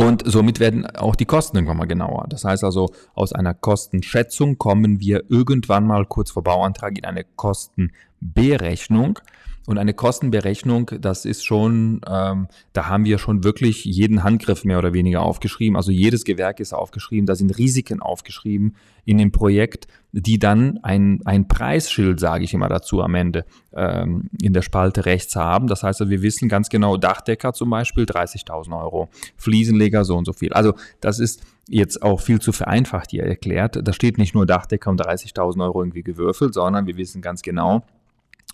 und 0.00 0.22
somit 0.24 0.60
werden 0.60 0.86
auch 0.86 1.14
die 1.14 1.26
Kosten 1.26 1.58
irgendwann 1.58 1.76
mal 1.76 1.86
genauer. 1.86 2.24
Das 2.30 2.44
heißt 2.44 2.64
also, 2.64 2.90
aus 3.14 3.34
einer 3.34 3.52
Kostenschätzung 3.52 4.56
kommen 4.56 4.98
wir 4.98 5.24
irgendwann 5.28 5.86
mal 5.86 6.06
kurz 6.06 6.30
vor 6.30 6.42
Bauantrag 6.42 6.96
in 6.96 7.04
eine 7.04 7.24
Kostenberechnung. 7.24 9.18
Und 9.66 9.78
eine 9.78 9.94
Kostenberechnung, 9.94 10.90
das 11.00 11.24
ist 11.24 11.44
schon, 11.44 12.00
ähm, 12.08 12.48
da 12.72 12.86
haben 12.88 13.04
wir 13.04 13.18
schon 13.18 13.44
wirklich 13.44 13.84
jeden 13.84 14.24
Handgriff 14.24 14.64
mehr 14.64 14.78
oder 14.78 14.92
weniger 14.92 15.22
aufgeschrieben. 15.22 15.76
Also 15.76 15.92
jedes 15.92 16.24
Gewerk 16.24 16.60
ist 16.60 16.72
aufgeschrieben, 16.72 17.26
da 17.26 17.34
sind 17.34 17.56
Risiken 17.56 18.00
aufgeschrieben 18.00 18.74
in 19.04 19.18
dem 19.18 19.32
Projekt, 19.32 19.86
die 20.12 20.38
dann 20.38 20.78
ein, 20.82 21.20
ein 21.24 21.46
Preisschild, 21.46 22.20
sage 22.20 22.44
ich 22.44 22.54
immer 22.54 22.68
dazu 22.68 23.02
am 23.02 23.14
Ende, 23.14 23.44
ähm, 23.72 24.30
in 24.42 24.54
der 24.54 24.62
Spalte 24.62 25.04
rechts 25.04 25.36
haben. 25.36 25.66
Das 25.66 25.82
heißt, 25.82 26.08
wir 26.08 26.22
wissen 26.22 26.48
ganz 26.48 26.68
genau, 26.68 26.96
Dachdecker 26.96 27.52
zum 27.52 27.70
Beispiel 27.70 28.04
30.000 28.04 28.76
Euro, 28.76 29.08
Fliesenleger 29.36 30.04
so 30.04 30.16
und 30.16 30.24
so 30.24 30.32
viel. 30.32 30.52
Also 30.52 30.74
das 31.00 31.18
ist 31.18 31.42
jetzt 31.68 32.02
auch 32.02 32.20
viel 32.20 32.40
zu 32.40 32.52
vereinfacht 32.52 33.10
hier 33.10 33.24
erklärt. 33.24 33.78
Da 33.86 33.92
steht 33.92 34.18
nicht 34.18 34.34
nur 34.34 34.46
Dachdecker 34.46 34.90
um 34.90 34.96
30.000 34.96 35.62
Euro 35.62 35.82
irgendwie 35.82 36.02
gewürfelt, 36.02 36.54
sondern 36.54 36.86
wir 36.86 36.96
wissen 36.96 37.22
ganz 37.22 37.42
genau, 37.42 37.84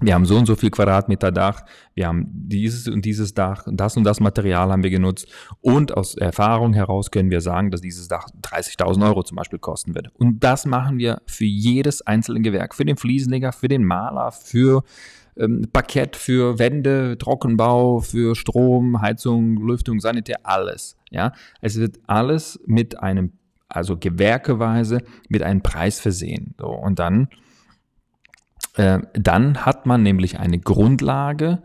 wir 0.00 0.12
haben 0.12 0.26
so 0.26 0.36
und 0.36 0.46
so 0.46 0.56
viel 0.56 0.70
Quadratmeter 0.70 1.32
Dach, 1.32 1.62
wir 1.94 2.06
haben 2.06 2.26
dieses 2.30 2.86
und 2.86 3.04
dieses 3.04 3.32
Dach, 3.32 3.66
das 3.70 3.96
und 3.96 4.04
das 4.04 4.20
Material 4.20 4.70
haben 4.70 4.82
wir 4.82 4.90
genutzt 4.90 5.26
und 5.62 5.96
aus 5.96 6.16
Erfahrung 6.16 6.74
heraus 6.74 7.10
können 7.10 7.30
wir 7.30 7.40
sagen, 7.40 7.70
dass 7.70 7.80
dieses 7.80 8.06
Dach 8.06 8.28
30.000 8.42 9.06
Euro 9.06 9.22
zum 9.22 9.36
Beispiel 9.36 9.58
kosten 9.58 9.94
wird. 9.94 10.08
Und 10.14 10.44
das 10.44 10.66
machen 10.66 10.98
wir 10.98 11.22
für 11.26 11.46
jedes 11.46 12.02
einzelne 12.02 12.42
Gewerk, 12.42 12.74
für 12.74 12.84
den 12.84 12.98
Fliesenleger, 12.98 13.52
für 13.52 13.68
den 13.68 13.84
Maler, 13.84 14.32
für 14.32 14.82
ähm, 15.38 15.66
Parkett, 15.72 16.16
für 16.16 16.58
Wände, 16.58 17.16
Trockenbau, 17.18 18.00
für 18.00 18.34
Strom, 18.34 19.00
Heizung, 19.00 19.66
Lüftung, 19.66 20.00
Sanitär, 20.00 20.40
alles. 20.42 20.96
Ja, 21.10 21.32
es 21.62 21.78
wird 21.78 22.00
alles 22.06 22.60
mit 22.66 23.00
einem, 23.00 23.32
also 23.68 23.96
gewerkeweise 23.96 24.98
mit 25.28 25.42
einem 25.42 25.62
Preis 25.62 26.00
versehen. 26.00 26.54
So, 26.58 26.68
und 26.68 26.98
dann 26.98 27.28
äh, 28.76 29.00
dann 29.14 29.64
hat 29.64 29.86
man 29.86 30.02
nämlich 30.02 30.38
eine 30.38 30.58
Grundlage, 30.58 31.62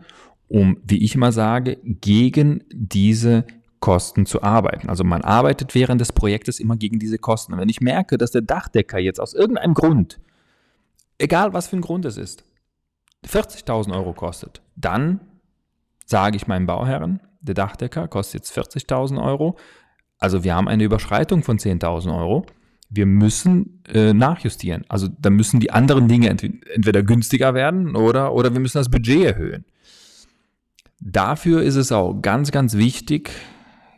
um, 0.48 0.78
wie 0.84 1.04
ich 1.04 1.14
immer 1.14 1.32
sage, 1.32 1.78
gegen 1.82 2.64
diese 2.72 3.46
Kosten 3.80 4.26
zu 4.26 4.42
arbeiten. 4.42 4.88
Also 4.88 5.04
man 5.04 5.22
arbeitet 5.22 5.74
während 5.74 6.00
des 6.00 6.12
Projektes 6.12 6.60
immer 6.60 6.76
gegen 6.76 6.98
diese 6.98 7.18
Kosten. 7.18 7.52
Und 7.52 7.58
wenn 7.58 7.68
ich 7.68 7.80
merke, 7.80 8.16
dass 8.16 8.30
der 8.30 8.42
Dachdecker 8.42 8.98
jetzt 8.98 9.20
aus 9.20 9.34
irgendeinem 9.34 9.74
Grund, 9.74 10.20
egal 11.18 11.52
was 11.52 11.66
für 11.68 11.76
ein 11.76 11.82
Grund 11.82 12.04
es 12.04 12.16
ist, 12.16 12.44
40.000 13.26 13.94
Euro 13.94 14.14
kostet, 14.14 14.62
dann 14.76 15.20
sage 16.06 16.36
ich 16.36 16.46
meinem 16.46 16.66
Bauherren, 16.66 17.20
der 17.40 17.54
Dachdecker 17.54 18.08
kostet 18.08 18.42
jetzt 18.42 18.56
40.000 18.56 19.22
Euro. 19.22 19.56
Also 20.18 20.44
wir 20.44 20.54
haben 20.54 20.68
eine 20.68 20.84
Überschreitung 20.84 21.42
von 21.42 21.58
10.000 21.58 22.16
Euro 22.16 22.46
wir 22.94 23.06
müssen 23.06 23.82
äh, 23.88 24.12
nachjustieren. 24.12 24.84
Also 24.88 25.08
da 25.18 25.30
müssen 25.30 25.60
die 25.60 25.70
anderen 25.70 26.08
Dinge 26.08 26.28
ent 26.28 26.44
entweder 26.74 27.02
günstiger 27.02 27.54
werden 27.54 27.96
oder, 27.96 28.34
oder 28.34 28.52
wir 28.52 28.60
müssen 28.60 28.78
das 28.78 28.90
Budget 28.90 29.24
erhöhen. 29.24 29.64
Dafür 31.00 31.62
ist 31.62 31.76
es 31.76 31.90
auch 31.90 32.20
ganz, 32.20 32.52
ganz 32.52 32.76
wichtig, 32.76 33.30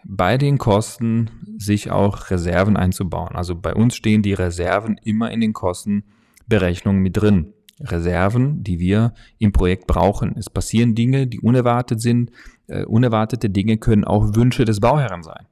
bei 0.04 0.38
den 0.38 0.59
Kosten 0.59 1.30
sich 1.59 1.90
auch 1.90 2.30
Reserven 2.30 2.76
einzubauen. 2.76 3.35
Also 3.35 3.57
bei 3.57 3.74
uns 3.74 3.96
stehen 3.96 4.22
die 4.22 4.33
Reserven 4.33 4.98
immer 5.02 5.30
in 5.30 5.40
den 5.40 5.52
Kostenberechnungen 5.52 7.02
mit 7.02 7.16
drin. 7.16 7.52
Reserven, 7.80 8.62
die 8.62 8.78
wir 8.78 9.12
im 9.38 9.52
Projekt 9.52 9.88
brauchen. 9.88 10.37
Es 10.38 10.48
passieren 10.48 10.94
Dinge, 10.94 11.26
die 11.26 11.40
unerwartet 11.40 12.00
sind. 12.00 12.30
Äh, 12.68 12.85
unerwartete 12.85 13.50
Dinge 13.50 13.78
können 13.78 14.04
auch 14.04 14.37
Wünsche 14.37 14.64
des 14.64 14.78
Bauherrn 14.78 15.24
sein. 15.24 15.46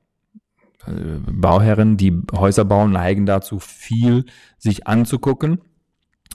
Bauherren, 0.86 1.96
die 1.96 2.22
Häuser 2.32 2.64
bauen, 2.64 2.92
neigen 2.92 3.26
dazu, 3.26 3.58
viel 3.58 4.24
sich 4.58 4.86
anzugucken 4.86 5.60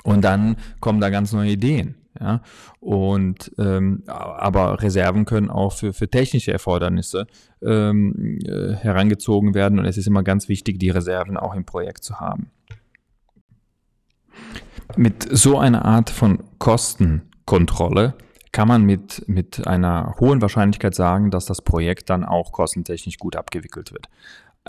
und 0.03 0.23
dann 0.23 0.57
kommen 0.79 1.01
da 1.01 1.09
ganz 1.09 1.33
neue 1.33 1.51
Ideen. 1.51 1.95
Ja, 2.19 2.41
und 2.79 3.51
ähm, 3.59 4.03
aber 4.07 4.81
Reserven 4.81 5.25
können 5.25 5.51
auch 5.51 5.73
für, 5.73 5.93
für 5.93 6.09
technische 6.09 6.51
Erfordernisse 6.51 7.27
ähm, 7.61 8.39
äh, 8.43 8.73
herangezogen 8.73 9.53
werden 9.53 9.77
und 9.77 9.85
es 9.85 9.97
ist 9.97 10.07
immer 10.07 10.23
ganz 10.23 10.49
wichtig, 10.49 10.79
die 10.79 10.89
Reserven 10.89 11.37
auch 11.37 11.53
im 11.53 11.65
Projekt 11.65 12.03
zu 12.03 12.19
haben. 12.19 12.49
Mit 14.95 15.27
so 15.29 15.59
einer 15.59 15.85
Art 15.85 16.09
von 16.09 16.39
Kostenkontrolle 16.57 18.15
kann 18.51 18.67
man 18.67 18.83
mit, 18.83 19.23
mit 19.27 19.67
einer 19.67 20.15
hohen 20.19 20.41
Wahrscheinlichkeit 20.41 20.95
sagen, 20.95 21.31
dass 21.31 21.45
das 21.45 21.61
Projekt 21.61 22.09
dann 22.09 22.23
auch 22.23 22.51
kostentechnisch 22.51 23.17
gut 23.17 23.35
abgewickelt 23.35 23.93
wird. 23.93 24.07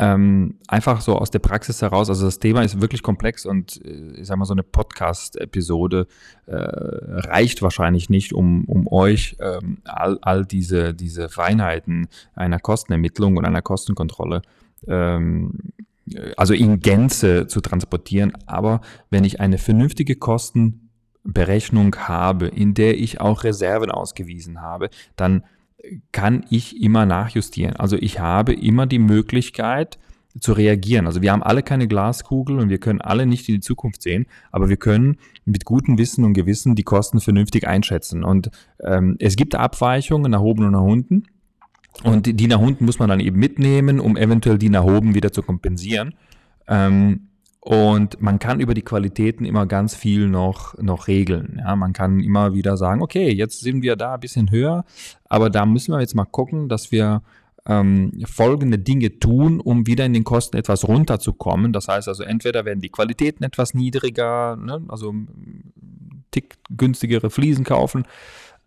Ähm, 0.01 0.59
einfach 0.69 1.01
so 1.01 1.17
aus 1.17 1.33
der 1.33 1.41
Praxis 1.41 1.83
heraus, 1.83 2.09
also 2.09 2.25
das 2.25 2.38
Thema 2.38 2.62
ist 2.62 2.81
wirklich 2.81 3.03
komplex 3.03 3.45
und 3.45 3.85
äh, 3.85 4.21
ich 4.21 4.29
sag 4.29 4.37
mal, 4.37 4.45
so 4.45 4.53
eine 4.53 4.62
Podcast-Episode 4.62 6.07
äh, 6.47 6.55
reicht 6.55 7.62
wahrscheinlich 7.62 8.09
nicht, 8.09 8.33
um, 8.33 8.64
um 8.67 8.87
euch 8.87 9.37
ähm, 9.41 9.79
all, 9.83 10.19
all 10.23 10.47
diese, 10.47 10.95
diese 10.95 11.29
Feinheiten 11.29 12.07
einer 12.35 12.61
Kostenermittlung 12.61 13.37
und 13.37 13.45
einer 13.45 13.62
Kostenkontrolle 13.62 14.43
ähm, 14.87 15.73
also 16.37 16.55
in 16.55 16.81
Gänze 16.81 17.47
zu 17.47 17.61
transportieren. 17.61 18.33
Aber 18.47 18.81
wenn 19.11 19.25
ich 19.25 19.41
eine 19.41 19.59
vernünftige 19.59 20.17
Kosten 20.17 20.88
Berechnung 21.33 21.95
habe, 21.97 22.49
in 22.49 22.75
der 22.75 22.99
ich 22.99 23.21
auch 23.21 23.45
Reserven 23.45 23.91
ausgewiesen 23.91 24.61
habe, 24.61 24.91
dann 25.17 25.45
kann 26.12 26.45
ich 26.51 26.81
immer 26.83 27.07
nachjustieren. 27.07 27.77
Also 27.77 27.97
ich 27.97 28.19
habe 28.19 28.53
immer 28.53 28.87
die 28.87 28.99
Möglichkeit 28.99 29.99
zu 30.41 30.53
reagieren. 30.53 31.07
Also 31.07 31.23
wir 31.23 31.33
haben 31.33 31.43
alle 31.43 31.62
keine 31.62 31.88
Glaskugel 31.88 32.59
und 32.59 32.69
wir 32.69 32.79
können 32.79 33.01
alle 33.01 33.27
nicht 33.27 33.49
in 33.49 33.57
die 33.57 33.61
Zukunft 33.61 34.03
sehen, 34.03 34.27
aber 34.53 34.69
wir 34.69 34.77
können 34.77 35.19
mit 35.45 35.64
gutem 35.64 35.99
Wissen 35.99 36.25
und 36.25 36.35
Gewissen 36.35 36.75
die 36.75 36.83
Kosten 36.83 37.21
vernünftig 37.21 37.67
einschätzen. 37.67 38.25
Und 38.25 38.51
ähm, 38.83 39.17
es 39.19 39.37
gibt 39.37 39.55
Abweichungen 39.55 40.31
nach 40.31 40.41
oben 40.41 40.64
und 40.64 40.73
nach 40.73 40.83
unten. 40.83 41.25
Und 42.05 42.27
die 42.41 42.47
nach 42.47 42.61
unten 42.61 42.85
muss 42.85 42.99
man 42.99 43.09
dann 43.09 43.21
eben 43.21 43.38
mitnehmen, 43.38 43.99
um 43.99 44.17
eventuell 44.17 44.59
die 44.59 44.69
nach 44.69 44.85
oben 44.85 45.14
wieder 45.14 45.33
zu 45.33 45.43
kompensieren. 45.43 46.14
Ähm, 46.69 47.28
und 47.68 48.22
man 48.22 48.38
kann 48.38 48.61
über 48.61 48.72
die 48.72 48.81
Qualitäten 48.81 49.44
immer 49.44 49.66
ganz 49.66 49.94
viel 49.94 50.31
noch, 50.31 50.74
noch 50.78 51.07
regeln. 51.07 51.59
Ja, 51.59 51.76
man 51.76 51.92
kann 51.92 52.20
immer 52.20 52.54
wieder 52.54 52.78
sagen, 52.78 53.02
okay, 53.02 53.31
jetzt 53.31 53.61
sind 53.61 53.83
wir 53.83 53.94
da 53.94 54.14
ein 54.14 54.20
bisschen 54.20 54.50
höher, 54.50 54.87
aber 55.28 55.50
da 55.50 55.66
müssen 55.66 55.92
wir 55.92 56.00
jetzt 56.00 56.14
mal 56.14 56.24
gucken, 56.24 56.70
dass 56.70 56.92
wir 56.92 57.20
ähm, 57.66 58.24
folgende 58.24 58.78
Dinge 58.78 59.18
tun, 59.18 59.61
um 59.61 59.87
wieder 59.87 60.07
in 60.07 60.14
den 60.14 60.24
Kosten 60.24 60.57
etwas 60.57 60.88
runterzukommen. 60.88 61.74
Das 61.74 61.88
heißt 61.88 62.09
also, 62.09 62.22
entweder 62.22 62.64
werden 62.64 62.81
die 62.81 62.88
Qualitäten 62.88 63.44
etwas 63.44 63.74
niedriger, 63.74 64.57
ne, 64.57 64.81
also 64.88 65.12
tick 66.31 66.57
günstigere 66.74 67.28
Fliesen 67.28 67.66
kaufen, 67.66 68.04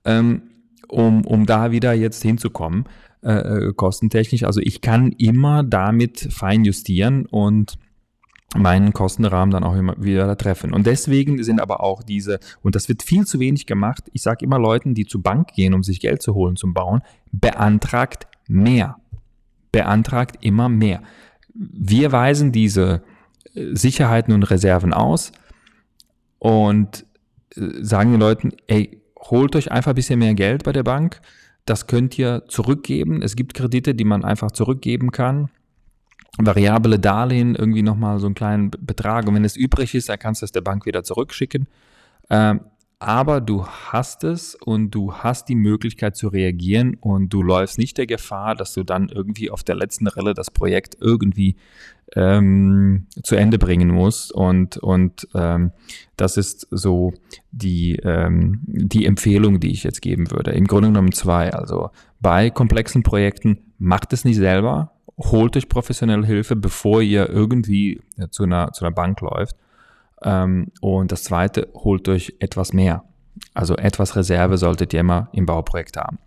ähm, 0.06 0.44
um, 0.90 1.26
um 1.26 1.48
da 1.48 1.72
wieder 1.72 1.94
jetzt 1.94 2.22
hinzukommen, 2.22 2.86
äh, 3.24 3.32
äh 3.32 3.74
kostentechnisch. 3.74 4.44
Also 4.44 4.62
ich 4.62 4.82
kann 4.82 5.12
immer 5.14 5.64
damit 5.64 6.28
fein 6.32 6.66
justieren 6.66 7.26
und 7.26 7.80
meinen 8.56 8.94
Kostenrahmen 8.94 9.52
dann 9.52 9.64
auch 9.64 9.76
immer 9.76 9.96
wieder 9.98 10.38
treffen. 10.38 10.74
Und 10.74 10.86
deswegen 10.86 11.42
sind 11.44 11.62
aber 11.62 11.82
auch 11.82 12.04
diese, 12.04 12.40
und 12.62 12.76
das 12.76 12.90
wird 12.90 13.04
viel 13.04 13.26
zu 13.26 13.40
wenig 13.40 13.66
gemacht, 13.66 14.04
ich 14.14 14.22
sage 14.22 14.46
immer 14.46 14.60
Leuten, 14.60 14.94
die 14.94 15.06
zur 15.06 15.24
Bank 15.24 15.54
gehen, 15.54 15.74
um 15.74 15.84
sich 15.84 16.00
Geld 16.00 16.22
zu 16.22 16.34
holen 16.34 16.56
zum 16.56 16.74
Bauen, 16.74 17.02
beantragt 17.32 18.28
mehr. 18.48 18.98
Beantragt 19.72 20.38
immer 20.42 20.68
mehr. 20.68 21.02
Wir 21.54 22.12
weisen 22.12 22.52
diese 22.52 23.04
äh, 23.54 23.74
Sicherheiten 23.74 24.34
und 24.34 24.44
Reserven 24.44 24.94
aus 24.94 25.32
und 26.40 27.06
äh, 27.56 27.62
sagen 27.82 28.12
den 28.12 28.20
Leuten, 28.20 28.52
ey, 28.68 29.02
holt 29.18 29.56
euch 29.56 29.72
einfach 29.72 29.92
ein 29.92 29.96
bisschen 29.96 30.20
mehr 30.20 30.34
Geld 30.34 30.64
bei 30.64 30.74
der 30.74 30.84
Bank. 30.84 31.22
Das 31.66 31.88
könnt 31.88 32.18
ihr 32.18 32.44
zurückgeben. 32.48 33.22
Es 33.22 33.36
gibt 33.36 33.54
Kredite, 33.54 33.96
die 33.96 34.04
man 34.04 34.26
einfach 34.26 34.52
zurückgeben 34.52 35.12
kann 35.12 35.50
variable 36.38 37.00
Darlehen 37.00 37.56
irgendwie 37.56 37.84
nochmal 37.84 38.20
so 38.20 38.28
einen 38.28 38.36
kleinen 38.36 38.72
Betrag. 38.72 39.28
Und 39.28 39.36
wenn 39.36 39.46
es 39.46 39.56
übrig 39.56 39.96
ist, 39.96 40.10
dann 40.10 40.20
kannst 40.20 40.42
du 40.42 40.46
es 40.46 40.52
der 40.52 40.62
Bank 40.62 40.86
wieder 40.86 41.04
zurückschicken. 41.04 41.68
Ähm, 42.30 42.62
aber 43.02 43.42
du 43.42 43.66
hast 43.66 44.24
es 44.24 44.54
und 44.54 44.92
du 44.92 45.12
hast 45.12 45.50
die 45.50 45.56
Möglichkeit 45.56 46.16
zu 46.16 46.28
reagieren 46.28 46.98
und 47.02 47.30
du 47.30 47.42
läufst 47.42 47.80
nicht 47.80 47.98
der 47.98 48.06
Gefahr, 48.06 48.54
dass 48.54 48.74
du 48.74 48.84
dann 48.84 49.10
irgendwie 49.10 49.50
auf 49.50 49.64
der 49.64 49.74
letzten 49.74 50.06
Rille 50.06 50.36
das 50.36 50.52
Projekt 50.52 50.98
irgendwie 51.00 51.56
ähm, 52.16 53.08
zu 53.24 53.36
Ende 53.36 53.58
bringen 53.58 53.90
musst. 53.90 54.32
Und, 54.32 54.78
und 54.78 55.28
ähm, 55.34 55.72
das 56.16 56.38
ist 56.38 56.68
so 56.70 57.12
die, 57.52 57.96
ähm, 58.04 58.60
die 58.68 59.08
Empfehlung, 59.08 59.60
die 59.60 59.72
ich 59.72 59.84
jetzt 59.84 60.04
geben 60.04 60.30
würde. 60.30 60.52
Im 60.52 60.68
Grunde 60.68 60.90
genommen 60.90 61.12
zwei. 61.12 61.52
Also 61.52 61.90
bei 62.22 62.50
komplexen 62.50 63.04
Projekten 63.04 63.74
macht 63.78 64.14
es 64.14 64.24
nicht 64.24 64.38
selber, 64.38 64.92
holt 65.18 65.58
euch 65.58 65.68
professionelle 65.68 66.26
Hilfe, 66.26 66.56
bevor 66.56 67.02
ihr 67.02 67.30
irgendwie 67.30 68.02
zu 68.30 68.44
einer, 68.44 68.72
zu 68.72 68.86
einer 68.86 68.94
Bank 68.94 69.22
läuft. 69.22 69.56
Ähm, 70.24 70.72
und 70.82 71.12
das 71.12 71.24
zweite, 71.24 71.68
holt 71.74 72.08
euch 72.08 72.36
etwas 72.40 72.74
mehr. 72.74 73.04
Also 73.54 73.76
etwas 73.76 74.16
Reserve 74.16 74.58
solltet 74.58 74.94
ihr 74.94 75.00
immer 75.00 75.30
im 75.34 75.46
Bauprojekt 75.46 75.98
haben. 75.98 76.20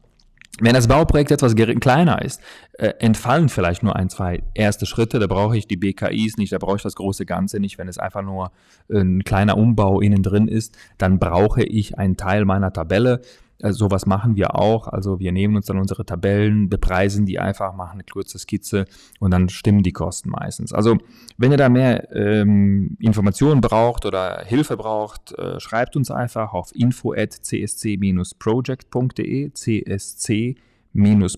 Wenn 0.61 0.75
das 0.75 0.87
Bauprojekt 0.87 1.33
etwas 1.33 1.57
kleiner 1.57 2.23
ist, 2.23 2.41
äh, 2.75 2.93
entfallen 3.01 3.49
vielleicht 3.49 3.83
nur 3.83 3.97
ein, 3.97 4.09
zwei 4.09 4.45
erste 4.55 4.87
Schritte. 4.87 5.19
Da 5.19 5.27
brauche 5.27 5.57
ich 5.57 5.67
die 5.67 5.77
BKIs 5.77 6.37
nicht, 6.37 6.53
da 6.53 6.59
brauche 6.59 6.77
ich 6.77 6.83
das 6.83 6.95
große 6.95 7.27
Ganze 7.27 7.59
nicht. 7.59 7.77
Wenn 7.77 7.89
es 7.89 7.99
einfach 7.99 8.23
nur 8.23 8.53
ein 8.89 9.25
kleiner 9.25 9.57
Umbau 9.57 10.01
innen 10.01 10.23
drin 10.23 10.47
ist, 10.47 10.77
dann 10.97 11.19
brauche 11.19 11.65
ich 11.65 11.99
einen 11.99 12.17
Teil 12.17 12.45
meiner 12.45 12.73
Tabelle. 12.73 13.21
Also 13.63 13.87
sowas 13.87 14.07
machen 14.07 14.37
wir 14.37 14.57
auch. 14.57 14.89
Also 14.89 15.21
wir 15.21 15.33
nehmen 15.33 15.57
uns 15.57 15.67
dann 15.67 15.79
unsere 15.79 16.05
Tabellen, 16.05 16.69
bepreisen 16.69 17.25
die 17.25 17.39
einfach, 17.39 17.75
machen 17.75 17.95
eine 17.95 18.05
kurze 18.05 18.39
Skizze 18.39 18.85
und 19.21 19.31
dann 19.31 19.49
stimmen 19.49 19.83
die 19.83 19.93
Kosten 19.93 20.29
meistens. 20.31 20.73
Also 20.73 20.99
wenn 21.39 21.53
ihr 21.53 21.57
da 21.57 21.69
mehr 21.69 22.13
ähm, 22.15 22.97
Informationen 23.01 23.61
braucht 23.61 24.07
oder 24.07 24.43
Hilfe 24.45 24.77
braucht, 24.77 25.33
äh, 25.39 25.61
schreibt 25.61 25.97
uns 25.97 26.11
einfach 26.11 26.53
auf 26.53 26.75
info 26.75 27.13
at 27.13 27.31
csc-project.de, 27.43 29.51
csc 29.51 30.57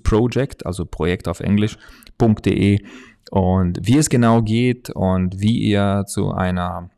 project, 0.03 0.67
also 0.67 0.85
Projekt 0.85 1.29
auf 1.29 1.41
Englisch.de 1.41 2.81
und 3.31 3.79
wie 3.83 3.99
es 3.99 4.09
genau 4.09 4.43
geht 4.43 4.91
und 4.91 5.41
wie 5.41 5.59
ihr 5.59 6.05
zu 6.07 6.33
einer 6.33 6.91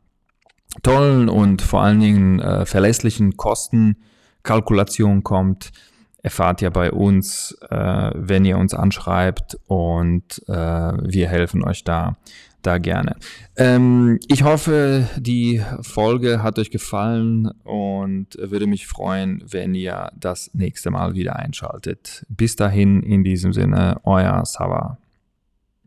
tollen 0.83 1.29
und 1.29 1.61
vor 1.61 1.81
allen 1.81 1.99
Dingen 1.99 2.39
äh, 2.39 2.65
verlässlichen 2.65 3.37
Kostenkalkulation 4.43 5.23
kommt, 5.23 5.71
erfahrt 6.21 6.61
ihr 6.61 6.71
bei 6.71 6.91
uns, 6.91 7.57
äh, 7.69 8.11
wenn 8.13 8.45
ihr 8.45 8.57
uns 8.57 8.73
anschreibt 8.73 9.57
und 9.67 10.41
äh, 10.47 10.53
wir 10.53 11.29
helfen 11.29 11.63
euch 11.63 11.83
da, 11.83 12.17
da 12.61 12.77
gerne. 12.77 13.15
Ähm, 13.55 14.19
ich 14.27 14.43
hoffe, 14.43 15.07
die 15.17 15.61
Folge 15.81 16.43
hat 16.43 16.59
euch 16.59 16.71
gefallen 16.71 17.51
und 17.63 18.37
würde 18.37 18.67
mich 18.67 18.87
freuen, 18.87 19.43
wenn 19.49 19.73
ihr 19.75 20.11
das 20.19 20.51
nächste 20.53 20.91
Mal 20.91 21.15
wieder 21.15 21.37
einschaltet. 21.37 22.25
Bis 22.27 22.55
dahin, 22.55 23.01
in 23.01 23.23
diesem 23.23 23.53
Sinne, 23.53 24.01
euer 24.03 24.43
Sava. 24.45 24.97